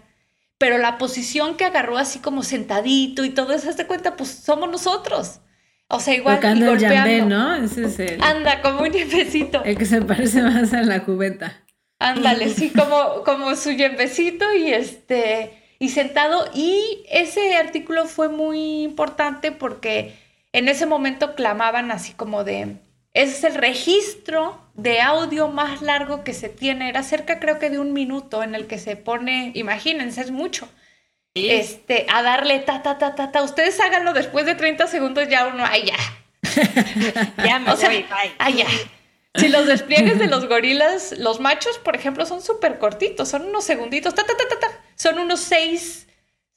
[0.57, 4.69] Pero la posición que agarró así como sentadito y todo eso, de cuenta, pues somos
[4.69, 5.41] nosotros.
[5.89, 7.26] O sea, igual y golpeando.
[7.26, 7.55] ¿no?
[7.55, 8.24] Ese es el...
[8.24, 9.63] Anda, como un yembecito.
[9.63, 11.63] El que se parece más a la cubeta.
[11.99, 16.49] Ándale, sí, como, como su yembecito y este y sentado.
[16.53, 20.15] Y ese artículo fue muy importante porque
[20.53, 22.77] en ese momento clamaban así como de,
[23.13, 26.88] ese es el registro de audio más largo que se tiene.
[26.88, 30.69] Era cerca creo que de un minuto en el que se pone, imagínense, es mucho.
[31.34, 33.43] Este, a darle ta, ta, ta, ta, ta.
[33.43, 35.97] Ustedes háganlo después de 30 segundos, ya uno, ay, ya.
[37.43, 38.05] ya me voy,
[38.38, 38.67] Ay, ya.
[39.36, 43.65] Si los despliegues de los gorilas, los machos, por ejemplo, son súper cortitos, son unos
[43.65, 44.82] segunditos, ta, ta, ta, ta, ta.
[44.96, 46.08] Son unos seis,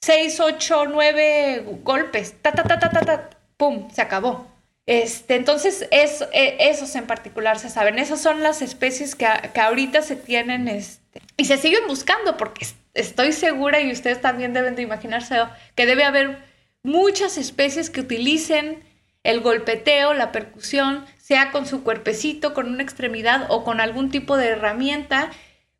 [0.01, 4.47] seis, ocho, nueve golpes, ta, ta, ta, ta, ta, ta, pum, se acabó.
[4.85, 7.99] Este, entonces, es, e, esos en particular se saben.
[7.99, 12.65] Esas son las especies que, que ahorita se tienen este, y se siguen buscando porque
[12.93, 15.35] estoy segura y ustedes también deben de imaginarse
[15.75, 16.39] que debe haber
[16.83, 18.83] muchas especies que utilicen
[19.23, 24.37] el golpeteo, la percusión, sea con su cuerpecito, con una extremidad o con algún tipo
[24.37, 25.31] de herramienta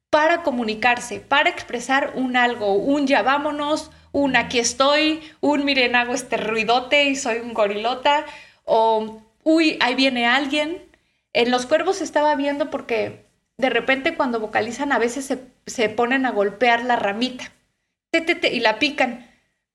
[0.10, 6.14] para comunicarse, para expresar un algo, un ya vámonos, un aquí estoy, un miren hago
[6.14, 8.26] este ruidote y soy un gorilota,
[8.64, 10.90] o uy, ahí viene alguien.
[11.34, 13.26] En los cuervos estaba viendo porque
[13.58, 17.52] de repente cuando vocalizan a veces se, se ponen a golpear la ramita
[18.12, 19.28] y la pican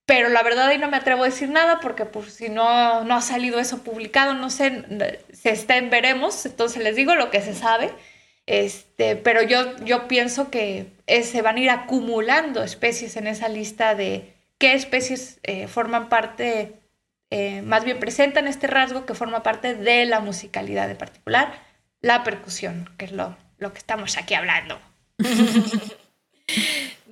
[0.07, 3.15] pero la verdad ahí no me atrevo a decir nada porque pues si no, no
[3.15, 4.85] ha salido eso publicado, no sé,
[5.33, 7.91] se está en veremos, entonces les digo lo que se sabe,
[8.53, 13.95] este, pero yo, yo pienso que se van a ir acumulando especies en esa lista
[13.95, 16.75] de qué especies eh, forman parte,
[17.31, 21.63] eh, más bien presentan este rasgo que forma parte de la musicalidad en particular,
[22.03, 24.79] la percusión, que es lo, lo que estamos aquí hablando.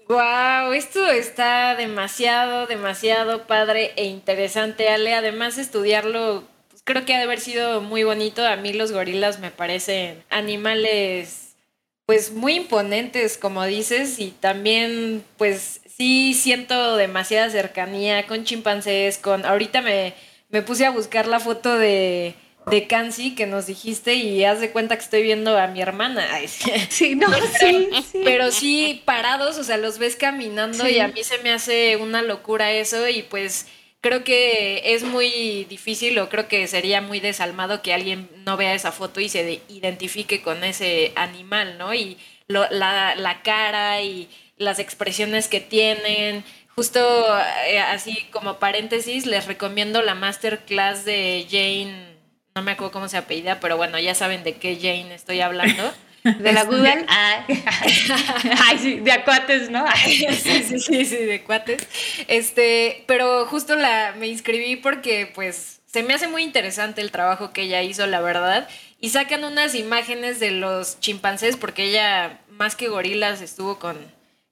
[0.09, 5.15] Wow, esto está demasiado, demasiado padre e interesante, Ale.
[5.15, 6.43] Además, estudiarlo
[6.91, 8.45] creo que ha de haber sido muy bonito.
[8.45, 11.55] A mí los gorilas me parecen animales,
[12.07, 19.45] pues muy imponentes, como dices, y también, pues sí siento demasiada cercanía con chimpancés, con.
[19.45, 20.15] Ahorita me,
[20.49, 22.35] me puse a buscar la foto de
[22.67, 26.27] de Kansi que nos dijiste y haz de cuenta que estoy viendo a mi hermana.
[26.89, 27.27] Sí, no,
[27.59, 28.21] sí, sí.
[28.25, 32.23] Pero sí parados, o sea, los ves caminando y a mí se me hace una
[32.23, 33.67] locura eso y pues
[34.01, 38.75] creo que es muy difícil o creo que sería muy desalmado que alguien no vea
[38.75, 41.95] esa foto y se identifique con ese animal, ¿no?
[41.95, 46.45] Y la, la cara y las expresiones que tienen.
[46.75, 47.01] Justo
[47.67, 52.11] eh, así como paréntesis, les recomiendo la masterclass de Jane
[52.55, 55.83] no me acuerdo cómo se apellida, pero bueno, ya saben de qué Jane estoy hablando.
[56.39, 57.07] De la Google.
[57.09, 59.85] Ay, sí, de acuates, ¿no?
[60.05, 61.87] sí, sí, sí, sí, de acuates.
[62.29, 67.53] Este, pero justo la me inscribí porque pues se me hace muy interesante el trabajo
[67.53, 68.69] que ella hizo, la verdad.
[69.01, 73.97] Y sacan unas imágenes de los chimpancés, porque ella, más que gorilas, estuvo con,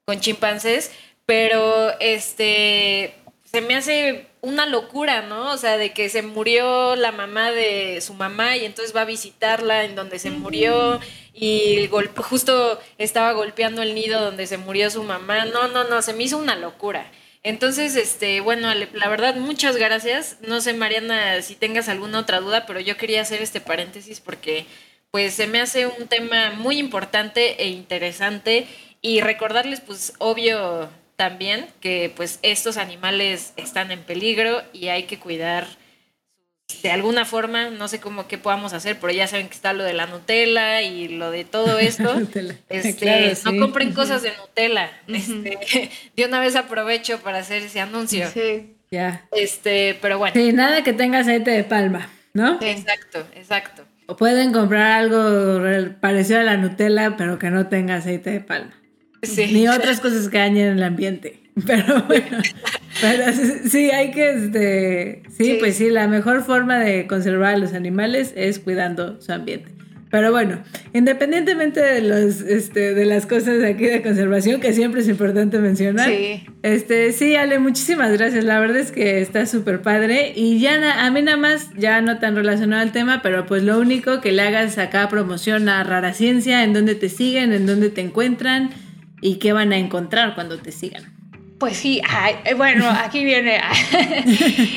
[0.07, 0.91] con chimpancés.
[1.27, 3.15] Pero este
[3.51, 5.53] se me hace una locura, ¿no?
[5.53, 9.07] O sea, de que se murió la mamá de su mamá y entonces va a
[9.07, 11.01] visitarla en donde se murió
[11.33, 15.47] y justo estaba golpeando el nido donde se murió su mamá.
[15.47, 17.11] No, no, no, se me hizo una locura.
[17.43, 20.37] Entonces, este, bueno, la verdad, muchas gracias.
[20.43, 24.67] No sé, Mariana, si tengas alguna otra duda, pero yo quería hacer este paréntesis porque
[25.11, 28.67] pues se me hace un tema muy importante e interesante
[29.01, 35.19] y recordarles, pues, obvio, también que pues estos animales están en peligro y hay que
[35.19, 35.67] cuidar
[36.83, 39.83] de alguna forma, no sé cómo qué podamos hacer, pero ya saben que está lo
[39.83, 42.21] de la Nutella y lo de todo esto.
[42.69, 44.93] este, No compren cosas de Nutella.
[45.09, 48.29] este, de una vez aprovecho para hacer ese anuncio.
[48.33, 48.75] Sí.
[48.93, 49.27] Ya.
[49.33, 50.35] Este, pero bueno.
[50.41, 52.59] Sí, nada que tenga aceite de palma, ¿no?
[52.63, 53.85] Exacto, exacto.
[54.07, 55.61] O pueden comprar algo
[56.01, 58.78] parecido a la Nutella, pero que no tenga aceite de palma.
[59.23, 61.41] Ni otras cosas que dañen el ambiente.
[61.67, 62.39] Pero bueno,
[63.01, 63.25] pero
[63.69, 68.33] sí, hay que, este, sí, pues sí, la mejor forma de conservar a los animales
[68.37, 69.73] es cuidando su ambiente.
[70.11, 70.63] Pero bueno,
[70.95, 75.59] independientemente de los, este, de las cosas de aquí de conservación, que siempre es importante
[75.59, 76.09] mencionar.
[76.09, 76.47] Sí.
[76.63, 78.43] Este, sí, Ale, muchísimas gracias.
[78.45, 80.33] La verdad es que está súper padre.
[80.35, 83.79] Y ya a mí nada más, ya no tan relacionado al tema, pero pues lo
[83.79, 87.91] único que le hagas acá promoción a Rara Ciencia, en dónde te siguen, en dónde
[87.91, 88.71] te encuentran
[89.21, 91.19] y qué van a encontrar cuando te sigan.
[91.59, 92.01] Pues sí,
[92.45, 93.61] eh, bueno, aquí viene.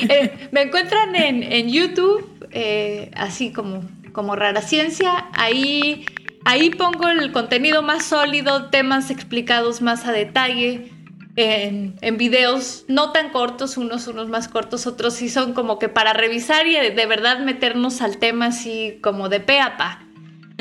[0.08, 3.82] Eh, me encuentran en, YouTube, eh, así como,
[4.12, 5.26] como Rara Ciencia.
[5.32, 6.04] Ahí,
[6.44, 10.90] ahí pongo el contenido más sólido, temas explicados más a detalle.
[11.36, 15.88] En, en, videos no tan cortos, unos, unos más cortos, otros sí son como que
[15.88, 20.01] para revisar y de verdad meternos al tema así como de pe a pa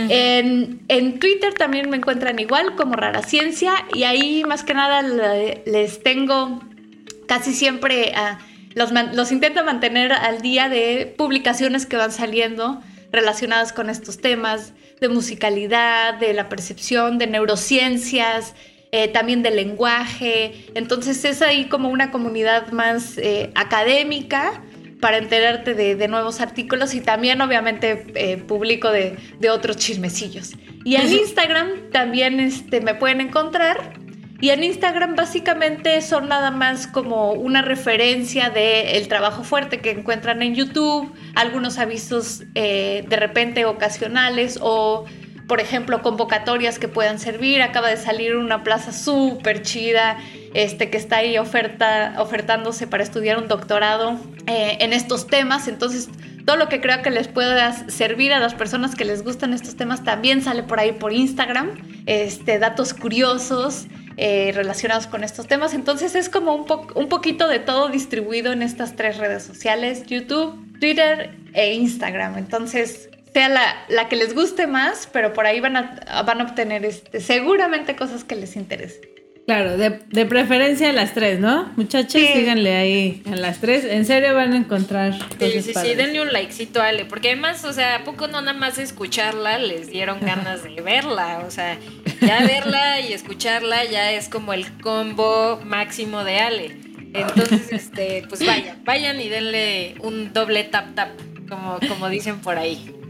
[0.10, 6.02] en, Twitter también me encuentran igual como Rara Ciencia y ahí más que nada les
[6.04, 6.62] tengo
[7.28, 8.14] casi siempre,
[8.76, 12.82] los, los intento mantener al día de publicaciones que van saliendo
[13.12, 18.54] relacionadas con estos temas de musicalidad, de la percepción, de neurociencias,
[18.92, 20.66] eh, también del lenguaje.
[20.76, 24.62] Entonces es ahí como una comunidad más eh, académica
[25.02, 29.18] para enterarte de, nuevos artículos y también obviamente eh, publico de,
[29.50, 30.54] otros chismecillos.
[30.86, 33.94] Y en Instagram también este, me pueden encontrar.
[34.40, 40.42] Y en Instagram básicamente son nada más como una referencia del trabajo fuerte que encuentran
[40.42, 45.06] en YouTube, algunos avisos eh, de repente ocasionales o
[45.52, 47.62] por ejemplo, convocatorias que puedan servir.
[47.62, 50.18] Acaba de salir una plaza súper chida
[50.54, 55.68] este, que está ahí oferta, ofertándose para estudiar un doctorado eh, en estos temas.
[55.68, 56.08] Entonces,
[56.46, 59.76] todo lo que creo que les pueda servir a las personas que les gustan estos
[59.76, 61.72] temas también sale por ahí por Instagram.
[62.06, 63.88] Este, datos curiosos.
[64.18, 65.74] Eh, relacionados con estos temas.
[65.74, 70.54] Entonces es como un, un poquito de todo distribuido en estas tres redes sociales, YouTube,
[70.80, 72.38] Twitter e Instagram.
[72.38, 76.86] Entonces sea la, que les guste más, pero por ahí van a, van a obtener
[76.86, 79.12] este, seguramente cosas que les interesen.
[79.46, 81.74] Claro, de, preferencia a las tres, ¿no?
[81.76, 83.84] Muchachos, síganle ahí a las tres.
[83.86, 85.14] En serio van a encontrar.
[85.40, 88.40] Sí, sí, sí, denle un likecito a Ale, porque además, o sea, ¿a poco no
[88.42, 91.44] nada más escucharla les dieron ganas de verla?
[91.46, 91.78] O sea,
[92.22, 96.78] ya verla y escucharla ya es como el combo máximo de Ale.
[97.14, 101.10] Entonces, este, pues vayan, vayan y denle un doble tap tap,
[101.50, 103.01] como, como dicen por ahí.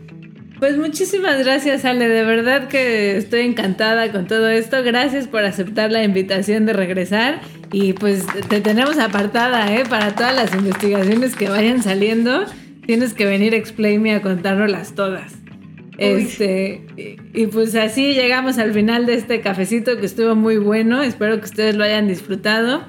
[0.62, 2.08] Pues muchísimas gracias, Ale.
[2.08, 4.84] De verdad que estoy encantada con todo esto.
[4.84, 7.42] Gracias por aceptar la invitación de regresar.
[7.72, 9.86] Y pues te tenemos apartada, ¿eh?
[9.90, 12.46] Para todas las investigaciones que vayan saliendo.
[12.86, 15.34] Tienes que venir a Explain Me a contárnoslas todas.
[15.98, 21.02] Este, y, y, pues así llegamos al final de este cafecito que estuvo muy bueno.
[21.02, 22.84] Espero que ustedes lo hayan disfrutado.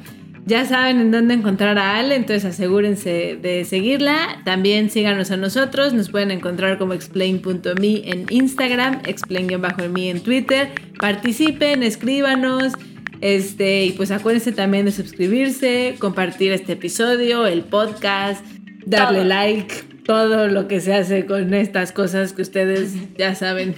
[0.45, 4.43] Ya saben en dónde encontrar a Ale, entonces asegúrense de seguirla.
[4.45, 10.71] También síganos a nosotros, nos pueden encontrar como explain.me en Instagram, explain-me en Twitter.
[10.99, 12.73] Participen, escríbanos.
[13.21, 18.45] Este, y pues acuérdense también de suscribirse, compartir este episodio, el podcast,
[18.85, 19.73] darle like,
[20.05, 23.77] todo lo que se hace con estas cosas que ustedes ya saben.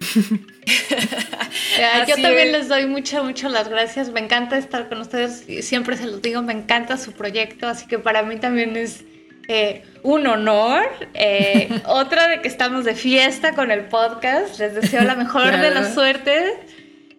[2.08, 4.10] Yo también les doy muchas, muchas las gracias.
[4.10, 5.44] Me encanta estar con ustedes.
[5.64, 7.66] Siempre se los digo, me encanta su proyecto.
[7.66, 9.04] Así que para mí también es
[9.48, 10.82] eh, un honor.
[11.14, 14.58] Eh, otra de que estamos de fiesta con el podcast.
[14.58, 16.52] Les deseo la mejor de las suertes.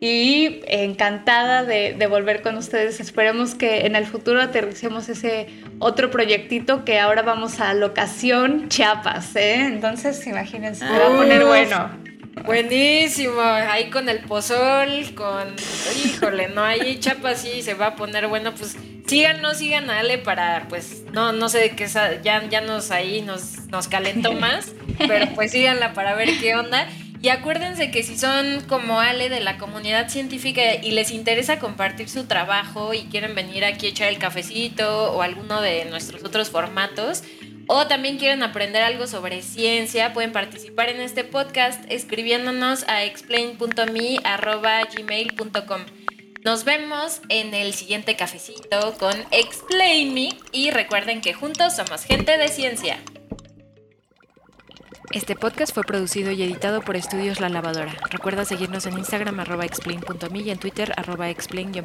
[0.02, 3.02] Y encantada de, de, volver con ustedes.
[3.02, 5.48] Esperemos que en el futuro aterricemos ese
[5.80, 9.36] otro proyectito que ahora vamos a locación Chiapas.
[9.36, 9.66] ¿eh?
[9.66, 12.09] Entonces, imagínense, se va a poner bueno.
[12.46, 15.56] Buenísimo, ahí con el pozol, con...
[16.06, 18.78] Híjole, no, ahí chapa sí se va a poner bueno, pues
[19.08, 23.22] síganos, sigan a Ale para, pues, no, no sé de qué, ya, ya nos ahí
[23.22, 26.88] nos, nos calentó más, pero pues síganla para ver qué onda.
[27.22, 32.08] Y acuérdense que si son como Ale de la comunidad científica y les interesa compartir
[32.08, 36.50] su trabajo y quieren venir aquí a echar el cafecito o alguno de nuestros otros
[36.50, 37.24] formatos,
[37.72, 45.82] o también quieren aprender algo sobre ciencia, pueden participar en este podcast escribiéndonos a explain.me.gmail.com.
[46.44, 52.40] Nos vemos en el siguiente cafecito con Explain Me y recuerden que juntos somos gente
[52.40, 52.98] de ciencia.
[55.12, 57.96] Este podcast fue producido y editado por Estudios La Lavadora.
[58.10, 61.84] Recuerda seguirnos en Instagram arroba explain.me y en Twitter arroba explain-me.